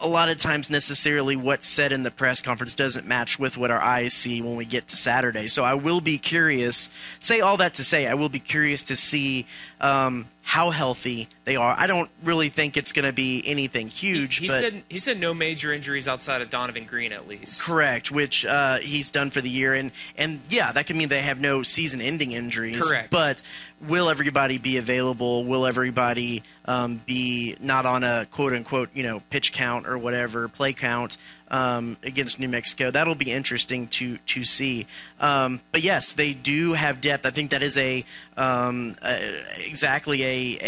a 0.01 0.09
lot 0.09 0.29
of 0.29 0.39
times 0.39 0.71
necessarily 0.71 1.37
what's 1.37 1.67
said 1.67 1.93
in 1.93 2.03
the 2.03 2.11
press 2.11 2.43
conference 2.43 2.75
doesn't 2.75 3.07
match 3.07 3.39
with 3.39 3.57
what 3.57 3.71
our 3.71 3.81
eyes 3.81 4.13
see 4.13 4.43
when 4.43 4.57
we 4.57 4.65
get 4.65 4.89
to 4.89 4.97
Saturday. 4.97 5.49
So 5.49 5.65
I 5.65 5.75
will 5.75 6.01
be 6.01 6.19
curious. 6.19 6.91
Say 7.21 7.41
all 7.41 7.57
that 7.59 7.75
to 7.75 7.85
say, 7.85 8.07
I 8.07 8.15
will 8.15 8.29
be 8.29 8.41
curious 8.41 8.83
to 8.85 8.97
see 8.97 9.47
um, 9.81 10.27
how 10.47 10.69
healthy 10.69 11.27
they 11.45 11.57
are. 11.57 11.75
I 11.77 11.87
don't 11.87 12.11
really 12.23 12.51
think 12.51 12.77
it's 12.77 12.93
going 12.93 13.07
to 13.07 13.15
be 13.15 13.43
anything 13.47 13.89
huge. 13.89 14.37
he 14.37 14.47
but 14.47 14.59
said 14.61 14.83
he 14.91 14.99
said 14.99 15.19
no 15.19 15.33
major 15.33 15.73
injuries 15.73 16.07
outside 16.07 16.43
of 16.43 16.51
donovan 16.51 16.85
green 16.85 17.13
at 17.13 17.27
least 17.27 17.63
Correct, 17.65 18.11
which 18.11 18.45
uh, 18.45 18.77
he's 18.77 19.11
done 19.11 19.31
for 19.31 19.41
the 19.41 19.49
year, 19.49 19.73
and 19.73 19.91
and 20.17 20.41
yeah, 20.51 20.71
that 20.71 20.87
could 20.87 20.97
mean 20.97 21.09
they 21.09 21.23
have 21.23 21.41
no 21.41 21.63
season-ending 21.63 22.33
injuries. 22.33 22.87
Correct. 22.87 23.11
But 23.11 23.41
will 23.81 24.11
everybody 24.11 24.59
be 24.59 24.77
available? 24.77 25.47
Will 25.47 25.65
everybody 25.65 26.43
um, 26.67 27.01
be 27.07 27.57
not 27.59 27.87
on 27.87 28.05
a 28.05 28.27
quote-unquote 28.31 28.91
you 28.93 29.03
know 29.03 29.21
pitch 29.31 29.53
count 29.53 29.87
or 29.89 29.97
whatever 29.97 30.49
play 30.49 30.75
count 30.75 31.17
um, 31.51 31.97
against 32.03 32.39
New 32.39 32.49
Mexico? 32.49 32.91
That'll 32.91 33.15
be 33.15 33.31
interesting 33.31 33.89
to 33.89 34.19
to 34.19 34.45
see. 34.45 34.87
Um, 35.21 35.61
but 35.73 35.83
yes, 35.83 36.13
they 36.13 36.33
do 36.33 36.73
have 36.73 37.01
depth. 37.01 37.27
I 37.27 37.31
think 37.31 37.51
that 37.51 37.63
is 37.63 37.77
a 37.77 38.05
um, 38.37 38.95
uh, 39.03 39.19
exactly 39.59 40.23
a 40.25 40.59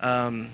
a 0.00 0.06
um, 0.06 0.50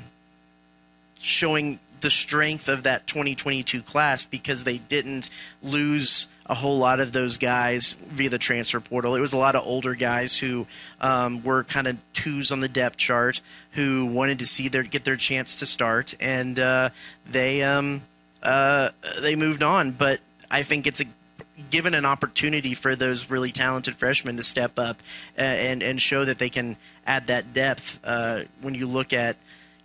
showing 1.18 1.78
the 2.02 2.10
strength 2.10 2.68
of 2.68 2.82
that 2.82 3.06
2022 3.06 3.80
class 3.82 4.24
because 4.24 4.64
they 4.64 4.76
didn't 4.76 5.30
lose 5.62 6.26
a 6.46 6.54
whole 6.54 6.78
lot 6.78 7.00
of 7.00 7.12
those 7.12 7.38
guys 7.38 7.94
via 8.10 8.28
the 8.28 8.38
transfer 8.38 8.80
portal. 8.80 9.14
It 9.14 9.20
was 9.20 9.32
a 9.32 9.38
lot 9.38 9.56
of 9.56 9.64
older 9.64 9.94
guys 9.94 10.36
who 10.36 10.66
um, 11.00 11.42
were 11.44 11.64
kind 11.64 11.86
of 11.86 11.96
twos 12.12 12.52
on 12.52 12.60
the 12.60 12.68
depth 12.68 12.96
chart 12.96 13.40
who 13.72 14.04
wanted 14.06 14.40
to 14.40 14.46
see 14.46 14.68
their 14.68 14.82
get 14.82 15.04
their 15.04 15.16
chance 15.16 15.56
to 15.56 15.66
start, 15.66 16.14
and 16.20 16.58
uh, 16.58 16.90
they 17.30 17.62
um, 17.62 18.02
uh, 18.42 18.90
they 19.20 19.36
moved 19.36 19.62
on. 19.62 19.92
But 19.92 20.20
I 20.50 20.62
think 20.62 20.86
it's 20.86 21.00
a 21.00 21.04
given 21.70 21.94
an 21.94 22.04
opportunity 22.04 22.74
for 22.74 22.96
those 22.96 23.30
really 23.30 23.52
talented 23.52 23.94
freshmen 23.96 24.36
to 24.36 24.42
step 24.42 24.78
up 24.78 25.02
uh, 25.38 25.42
and 25.42 25.82
and 25.82 26.00
show 26.00 26.24
that 26.24 26.38
they 26.38 26.50
can 26.50 26.76
add 27.06 27.26
that 27.28 27.52
depth. 27.52 27.98
Uh, 28.04 28.42
when 28.60 28.74
you 28.74 28.86
look 28.86 29.12
at 29.12 29.36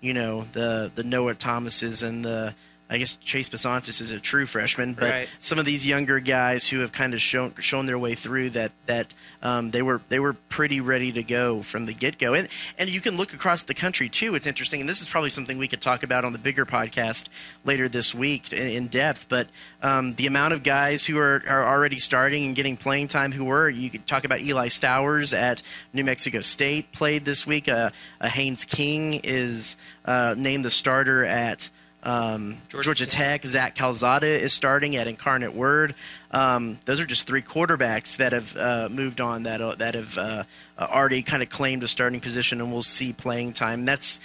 you 0.02 0.14
know 0.14 0.46
the 0.54 0.92
the 0.94 1.04
Noah 1.04 1.36
Thomases 1.36 2.04
and 2.04 2.24
the 2.24 2.56
I 2.90 2.98
guess 2.98 3.16
Chase 3.16 3.50
Bisontis 3.50 4.00
is 4.00 4.12
a 4.12 4.20
true 4.20 4.46
freshman, 4.46 4.94
but 4.94 5.10
Right. 5.10 5.30
some 5.42 5.60
of 5.60 5.66
these 5.66 5.86
younger 5.86 6.20
guys 6.22 6.68
who 6.68 6.80
have 6.80 6.92
kind 6.94 7.14
of 7.14 7.22
shown 7.22 7.54
shown 7.60 7.86
their 7.86 8.00
way 8.00 8.16
through 8.16 8.52
that 8.52 8.72
that 8.86 9.14
um, 9.44 9.72
they 9.72 9.82
were 9.82 10.00
they 10.08 10.20
were 10.20 10.34
pretty 10.34 10.80
ready 10.80 11.12
to 11.12 11.22
go 11.22 11.62
from 11.64 11.86
the 11.86 11.94
get 11.94 12.18
go, 12.18 12.34
and 12.34 12.48
and 12.78 12.90
you 12.90 13.02
can 13.02 13.18
look 13.18 13.34
across 13.34 13.64
the 13.64 13.74
country 13.74 14.08
too. 14.08 14.36
It's 14.36 14.48
interesting, 14.48 14.80
and 14.80 14.88
this 14.90 15.02
is 15.02 15.10
probably 15.10 15.30
something 15.32 15.58
we 15.58 15.68
could 15.68 15.82
talk 15.82 16.04
about 16.04 16.24
on 16.24 16.32
the 16.32 16.40
bigger 16.40 16.66
podcast 16.66 17.26
later 17.66 17.90
this 17.90 18.16
week 18.16 18.54
in, 18.54 18.68
in 18.68 18.88
depth. 18.88 19.28
But 19.28 19.50
um, 19.84 20.14
the 20.16 20.26
amount 20.28 20.54
of 20.54 20.64
guys 20.64 21.06
who 21.06 21.18
are 21.18 21.44
are 21.48 21.68
already 21.68 22.00
starting 22.00 22.46
and 22.46 22.56
getting 22.56 22.78
playing 22.78 23.10
time, 23.10 23.34
who 23.34 23.44
were 23.46 23.70
you 23.70 23.90
could 23.90 24.08
talk 24.08 24.24
about 24.24 24.40
Eli 24.40 24.70
Stowers 24.70 25.34
at 25.34 25.62
New 25.92 26.06
Mexico 26.06 26.40
State 26.42 26.92
played 26.94 27.26
this 27.26 27.46
week. 27.46 27.68
Uh, 27.68 27.90
uh, 28.22 28.30
Haynes 28.30 28.64
King 28.64 29.16
is 29.26 29.76
uh, 30.06 30.36
named 30.38 30.64
the 30.64 30.72
starter 30.72 31.26
at 31.26 31.70
um, 32.08 32.58
Georgia 32.70 32.86
Georgia, 32.88 33.06
Tech. 33.06 33.44
Zach 33.46 33.76
Calzada 33.76 34.28
is 34.28 34.54
starting 34.54 34.96
at 34.96 35.08
Incarnate 35.08 35.54
Word. 35.54 35.94
Um, 36.32 36.80
those 36.86 37.02
are 37.02 37.06
just 37.06 37.28
three 37.28 37.42
quarterbacks 37.42 38.16
that 38.18 38.32
have 38.32 38.56
uh, 38.56 38.88
moved 38.90 39.20
on 39.20 39.44
that 39.44 39.62
uh, 39.62 39.76
that 39.76 39.94
have 39.94 40.18
uh, 40.18 40.44
uh, 40.78 40.88
already 40.90 41.22
kind 41.22 41.44
of 41.44 41.50
claimed 41.50 41.84
a 41.84 41.88
starting 41.88 42.22
position, 42.22 42.62
and 42.62 42.72
we'll 42.72 42.82
see 42.82 43.12
playing 43.12 43.52
time. 43.52 43.84
That's 43.84 44.22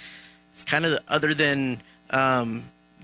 it's 0.53 0.63
kind 0.63 0.85
of 0.85 0.99
other 1.09 1.33
than 1.33 1.81
um, 2.09 2.63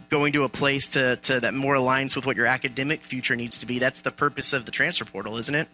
going 0.10 0.32
to 0.34 0.44
a 0.44 0.50
place 0.50 0.88
to, 0.90 1.18
to 1.18 1.42
that 1.42 1.54
more 1.54 1.76
aligns 1.76 2.16
with 2.16 2.26
what 2.26 2.38
your 2.38 2.46
academic 2.46 3.04
future 3.04 3.36
needs 3.36 3.58
to 3.58 3.66
be. 3.66 3.80
That's 3.80 4.00
the 4.00 4.12
purpose 4.12 4.54
of 4.54 4.64
the 4.64 4.72
transfer 4.72 5.04
portal, 5.04 5.36
isn't 5.38 5.56
it? 5.56 5.68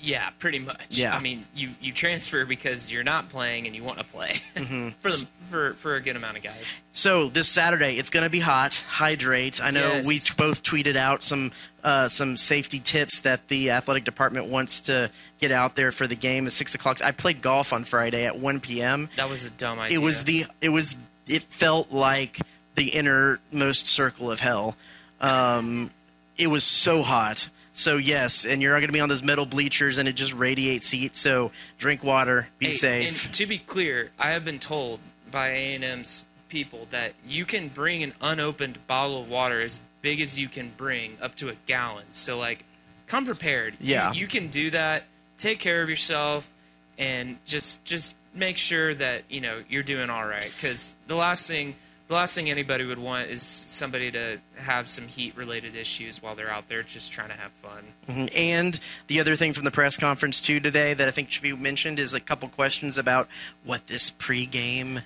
Yeah, 0.00 0.30
pretty 0.38 0.60
much. 0.60 0.86
Yeah. 0.90 1.16
I 1.16 1.20
mean, 1.20 1.44
you, 1.56 1.70
you 1.80 1.92
transfer 1.92 2.44
because 2.44 2.90
you're 2.92 3.02
not 3.02 3.28
playing 3.30 3.66
and 3.66 3.74
you 3.74 3.82
want 3.82 3.98
to 3.98 4.04
play 4.04 4.40
Mm-hmm. 4.54 4.88
for 5.00 5.10
the 5.10 5.26
for 5.50 5.72
for 5.74 5.96
a 5.96 6.00
good 6.00 6.14
amount 6.14 6.36
of 6.36 6.42
guys. 6.44 6.84
So 6.92 7.28
this 7.28 7.48
Saturday, 7.48 7.96
it's 7.98 8.10
going 8.10 8.22
to 8.24 8.30
be 8.30 8.38
hot. 8.38 8.74
Hydrate. 8.88 9.60
I 9.62 9.70
know 9.72 9.80
Yes. 9.88 10.06
we 10.06 10.18
t- 10.20 10.34
both 10.36 10.62
tweeted 10.62 10.94
out 10.96 11.22
some 11.22 11.50
uh, 11.82 12.06
some 12.08 12.36
safety 12.36 12.78
tips 12.78 13.20
that 13.20 13.48
the 13.48 13.70
athletic 13.72 14.04
department 14.04 14.46
wants 14.48 14.80
to 14.82 15.10
get 15.40 15.50
out 15.50 15.74
there 15.74 15.90
for 15.90 16.06
the 16.06 16.14
game 16.16 16.46
at 16.46 16.52
six 16.52 16.74
o'clock. 16.76 17.02
I 17.02 17.10
played 17.12 17.40
golf 17.40 17.72
on 17.72 17.82
Friday 17.84 18.24
at 18.24 18.38
one 18.38 18.60
p.m. 18.60 19.08
That 19.16 19.28
was 19.28 19.44
a 19.46 19.50
dumb 19.50 19.80
idea. 19.80 19.98
It 19.98 20.02
was 20.02 20.22
the 20.24 20.46
it 20.60 20.68
was 20.68 20.94
it 21.26 21.42
felt 21.42 21.90
like 21.90 22.38
the 22.76 22.88
innermost 22.90 23.88
circle 23.88 24.30
of 24.30 24.38
hell. 24.38 24.76
Um, 25.20 25.90
it 26.36 26.46
was 26.48 26.62
so 26.62 27.02
hot. 27.02 27.48
So 27.78 27.96
yes, 27.96 28.44
and 28.44 28.60
you're 28.60 28.72
going 28.72 28.88
to 28.88 28.92
be 28.92 28.98
on 28.98 29.08
those 29.08 29.22
metal 29.22 29.46
bleachers, 29.46 29.98
and 29.98 30.08
it 30.08 30.14
just 30.14 30.34
radiates 30.34 30.90
heat. 30.90 31.14
So 31.16 31.52
drink 31.78 32.02
water, 32.02 32.48
be 32.58 32.66
Hey, 32.66 32.72
safe. 32.72 33.26
And 33.26 33.34
to 33.34 33.46
be 33.46 33.58
clear, 33.58 34.10
I 34.18 34.32
have 34.32 34.44
been 34.44 34.58
told 34.58 34.98
by 35.30 35.50
A 35.50 35.74
and 35.76 35.84
M's 35.84 36.26
people 36.48 36.88
that 36.90 37.12
you 37.24 37.44
can 37.44 37.68
bring 37.68 38.02
an 38.02 38.14
unopened 38.20 38.84
bottle 38.88 39.20
of 39.22 39.28
water 39.30 39.60
as 39.60 39.78
big 40.02 40.20
as 40.20 40.36
you 40.36 40.48
can 40.48 40.72
bring, 40.76 41.18
up 41.22 41.36
to 41.36 41.50
a 41.50 41.54
gallon. 41.66 42.06
So 42.10 42.36
like, 42.36 42.64
come 43.06 43.24
prepared. 43.24 43.76
You- 43.78 43.94
Yeah. 43.94 44.12
you, 44.12 44.26
can 44.26 44.48
do 44.48 44.70
that. 44.70 45.04
Take 45.36 45.60
care 45.60 45.80
of 45.80 45.88
yourself, 45.88 46.50
and 46.98 47.38
just 47.46 47.84
just 47.84 48.16
make 48.34 48.58
sure 48.58 48.92
that 48.92 49.22
you 49.28 49.40
know 49.40 49.62
you're 49.68 49.84
doing 49.84 50.10
all 50.10 50.26
right. 50.26 50.50
Because 50.56 50.96
the 51.06 51.14
last 51.14 51.46
thing. 51.48 51.76
The 52.08 52.14
last 52.14 52.34
thing 52.34 52.48
anybody 52.48 52.84
would 52.86 52.98
want 52.98 53.28
is 53.28 53.42
somebody 53.68 54.10
to 54.12 54.38
have 54.56 54.88
some 54.88 55.06
heat 55.06 55.36
related 55.36 55.76
issues 55.76 56.22
while 56.22 56.34
they're 56.34 56.50
out 56.50 56.66
there 56.66 56.82
just 56.82 57.12
trying 57.12 57.28
to 57.28 57.34
have 57.34 57.52
fun. 57.62 57.84
Mhm. 58.08 58.30
And 58.34 58.80
the 59.08 59.20
other 59.20 59.36
thing 59.36 59.52
from 59.52 59.64
the 59.64 59.70
press 59.70 59.98
conference 59.98 60.40
too 60.40 60.58
today 60.58 60.94
that 60.94 61.06
I 61.06 61.10
think 61.10 61.30
should 61.30 61.42
be 61.42 61.52
mentioned 61.52 61.98
is 61.98 62.14
a 62.14 62.20
couple 62.20 62.48
questions 62.48 62.96
about 62.96 63.28
what 63.62 63.88
this 63.88 64.10
pregame 64.10 65.02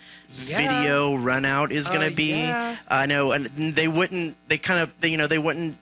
Yeah. 0.47 0.57
video 0.59 1.17
run 1.17 1.45
out 1.45 1.73
is 1.73 1.88
going 1.88 2.03
to 2.03 2.07
Uh, 2.07 2.11
be. 2.11 2.38
yeah. 2.38 2.77
I 2.87 3.07
know, 3.07 3.33
and 3.33 3.47
they 3.75 3.88
wouldn't. 3.88 4.37
They 4.49 4.59
kind 4.59 4.79
of, 4.81 4.93
they, 5.01 5.09
you 5.09 5.17
know, 5.17 5.27
they 5.27 5.38
wouldn't 5.38 5.77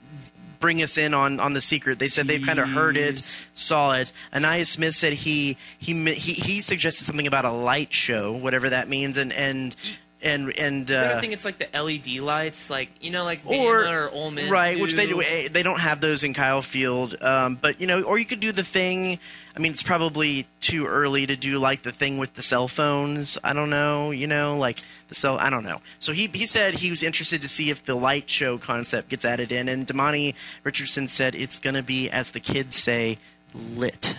bring 0.58 0.82
us 0.82 0.96
in 0.96 1.12
on, 1.12 1.38
on 1.38 1.52
the 1.52 1.60
secret. 1.60 1.98
They 1.98 2.08
said 2.08 2.28
they've 2.28 2.44
kind 2.44 2.58
of 2.58 2.68
heard 2.70 2.96
it, 2.96 3.44
saw 3.54 3.92
it. 3.92 4.10
Ainias 4.32 4.68
Smith 4.68 4.94
said 4.94 5.12
he 5.12 5.58
he 5.78 5.92
he 6.14 6.32
he 6.32 6.60
suggested 6.62 7.04
something 7.04 7.26
about 7.26 7.44
a 7.44 7.50
light 7.50 7.92
show, 7.92 8.32
whatever 8.32 8.70
that 8.70 8.88
means, 8.88 9.18
and 9.18 9.32
and 9.34 9.76
and 10.22 10.50
and. 10.58 10.90
I 10.90 11.12
Uh, 11.14 11.20
think 11.20 11.32
it's 11.32 11.44
like 11.44 11.58
the 11.58 11.68
LED 11.72 12.18
lights, 12.20 12.70
like 12.70 12.90
you 13.00 13.10
know, 13.10 13.24
like 13.24 13.40
or 13.44 13.84
Bama 13.84 13.92
or 13.92 14.10
Ole 14.10 14.30
Miss, 14.30 14.50
right, 14.50 14.78
which 14.78 14.94
they 14.94 15.06
do. 15.06 15.14
do. 15.16 15.22
eh, 15.22 15.48
They 15.50 15.62
don't 15.62 15.80
have 15.80 16.00
those 16.00 16.22
in 16.22 16.34
Kyle 16.34 16.62
Field, 16.62 17.16
um, 17.22 17.56
but 17.56 17.80
you 17.80 17.86
know, 17.86 18.02
or 18.02 18.18
you 18.18 18.24
could 18.24 18.40
do 18.40 18.52
the 18.52 18.64
thing. 18.64 19.18
I 19.56 19.58
mean, 19.58 19.72
it's 19.72 19.82
probably 19.82 20.46
too 20.60 20.86
early 20.86 21.26
to 21.26 21.34
do 21.36 21.58
like 21.58 21.82
the 21.82 21.90
thing 21.90 22.18
with 22.18 22.34
the 22.34 22.42
cell 22.42 22.68
phones. 22.68 23.36
I 23.42 23.52
don't 23.52 23.68
know, 23.70 24.10
you 24.12 24.26
know, 24.28 24.56
like 24.56 24.78
the 25.08 25.14
cell. 25.14 25.38
I 25.38 25.50
don't 25.50 25.64
know. 25.64 25.80
So 25.98 26.12
he 26.12 26.28
he 26.32 26.46
said 26.46 26.74
he 26.74 26.90
was 26.90 27.02
interested 27.02 27.40
to 27.40 27.48
see 27.48 27.68
if 27.70 27.84
the 27.84 27.94
light 27.96 28.30
show 28.30 28.58
concept 28.58 29.08
gets 29.08 29.24
added 29.24 29.50
in, 29.52 29.68
and 29.68 29.86
Demani 29.86 30.34
Richardson 30.64 31.08
said 31.08 31.34
it's 31.34 31.58
going 31.58 31.74
to 31.74 31.82
be, 31.82 32.08
as 32.10 32.30
the 32.30 32.40
kids 32.40 32.76
say, 32.76 33.18
lit. 33.54 34.16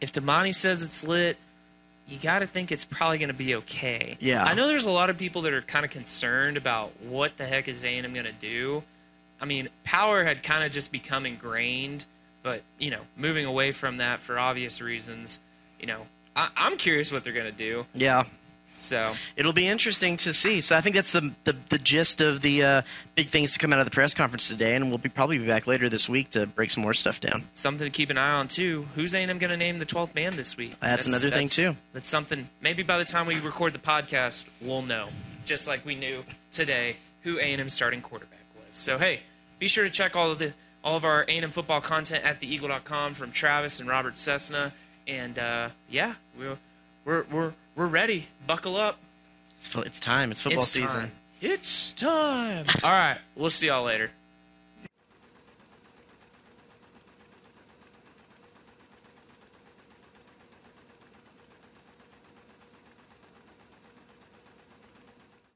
If 0.00 0.12
Demani 0.12 0.54
says 0.54 0.82
it's 0.82 1.06
lit, 1.06 1.36
you 2.10 2.18
got 2.18 2.40
to 2.40 2.46
think 2.46 2.72
it's 2.72 2.84
probably 2.84 3.18
going 3.18 3.28
to 3.28 3.34
be 3.34 3.54
okay. 3.56 4.16
Yeah. 4.20 4.44
I 4.44 4.54
know 4.54 4.66
there's 4.66 4.84
a 4.84 4.90
lot 4.90 5.10
of 5.10 5.18
people 5.18 5.42
that 5.42 5.52
are 5.52 5.62
kind 5.62 5.84
of 5.84 5.90
concerned 5.90 6.56
about 6.56 6.92
what 7.02 7.36
the 7.36 7.46
heck 7.46 7.68
is 7.68 7.84
A&M 7.84 8.12
going 8.12 8.26
to 8.26 8.32
do. 8.32 8.82
I 9.40 9.46
mean, 9.46 9.68
power 9.84 10.24
had 10.24 10.42
kind 10.42 10.64
of 10.64 10.72
just 10.72 10.92
become 10.92 11.24
ingrained, 11.24 12.04
but 12.42 12.62
you 12.78 12.90
know, 12.90 13.00
moving 13.16 13.46
away 13.46 13.72
from 13.72 13.98
that 13.98 14.20
for 14.20 14.38
obvious 14.38 14.80
reasons, 14.80 15.40
you 15.78 15.86
know, 15.86 16.06
I, 16.36 16.50
I'm 16.56 16.76
curious 16.76 17.12
what 17.12 17.24
they're 17.24 17.32
going 17.32 17.46
to 17.46 17.52
do. 17.52 17.86
Yeah. 17.94 18.24
So 18.80 19.12
It'll 19.36 19.52
be 19.52 19.66
interesting 19.68 20.16
to 20.18 20.32
see. 20.32 20.60
So 20.60 20.76
I 20.76 20.80
think 20.80 20.96
that's 20.96 21.12
the 21.12 21.32
the, 21.44 21.54
the 21.68 21.78
gist 21.78 22.20
of 22.20 22.40
the 22.40 22.64
uh, 22.64 22.82
big 23.14 23.28
things 23.28 23.52
to 23.52 23.58
come 23.58 23.72
out 23.72 23.78
of 23.78 23.84
the 23.84 23.90
press 23.90 24.14
conference 24.14 24.48
today, 24.48 24.74
and 24.74 24.88
we'll 24.88 24.98
be 24.98 25.08
probably 25.08 25.38
be 25.38 25.46
back 25.46 25.66
later 25.66 25.88
this 25.88 26.08
week 26.08 26.30
to 26.30 26.46
break 26.46 26.70
some 26.70 26.82
more 26.82 26.94
stuff 26.94 27.20
down. 27.20 27.44
something 27.52 27.86
to 27.86 27.90
keep 27.90 28.10
an 28.10 28.18
eye 28.18 28.32
on 28.32 28.48
too. 28.48 28.88
Who's 28.94 29.14
A&M 29.14 29.38
going 29.38 29.50
to 29.50 29.56
name 29.56 29.78
the 29.78 29.86
12th 29.86 30.14
man 30.14 30.36
this 30.36 30.56
week? 30.56 30.78
That's 30.80 31.06
another 31.06 31.30
thing, 31.30 31.48
too. 31.48 31.76
That's 31.92 32.08
something. 32.08 32.48
Maybe 32.60 32.82
by 32.82 32.98
the 32.98 33.04
time 33.04 33.26
we 33.26 33.38
record 33.40 33.72
the 33.72 33.78
podcast, 33.78 34.46
we'll 34.60 34.82
know, 34.82 35.08
just 35.44 35.68
like 35.68 35.84
we 35.84 35.94
knew 35.94 36.24
today 36.50 36.96
who 37.22 37.38
A&M 37.38 37.68
starting 37.68 38.00
quarterback 38.00 38.38
was. 38.56 38.74
So 38.74 38.98
hey, 38.98 39.20
be 39.58 39.68
sure 39.68 39.84
to 39.84 39.90
check 39.90 40.16
all 40.16 40.30
of 40.30 40.38
the 40.38 40.52
all 40.82 40.96
of 40.96 41.04
our 41.04 41.24
A&M 41.24 41.50
football 41.50 41.80
content 41.82 42.24
at 42.24 42.40
theeagle.com 42.40 43.12
from 43.14 43.30
Travis 43.32 43.80
and 43.80 43.88
Robert 43.88 44.16
Cessna. 44.16 44.72
And 45.06 45.38
uh, 45.38 45.68
yeah, 45.90 46.14
we're 46.38 46.56
we're 47.04 47.24
we're 47.30 47.52
we're 47.80 47.86
ready. 47.86 48.28
Buckle 48.46 48.76
up. 48.76 48.98
It's, 49.56 49.66
fo- 49.66 49.80
it's 49.80 49.98
time. 49.98 50.30
It's 50.30 50.42
football 50.42 50.64
it's 50.64 50.70
season. 50.70 51.00
Time. 51.00 51.12
It's 51.40 51.92
time. 51.92 52.66
all 52.84 52.90
right, 52.90 53.16
we'll 53.34 53.48
see 53.48 53.68
y'all 53.68 53.84
later. 53.84 54.10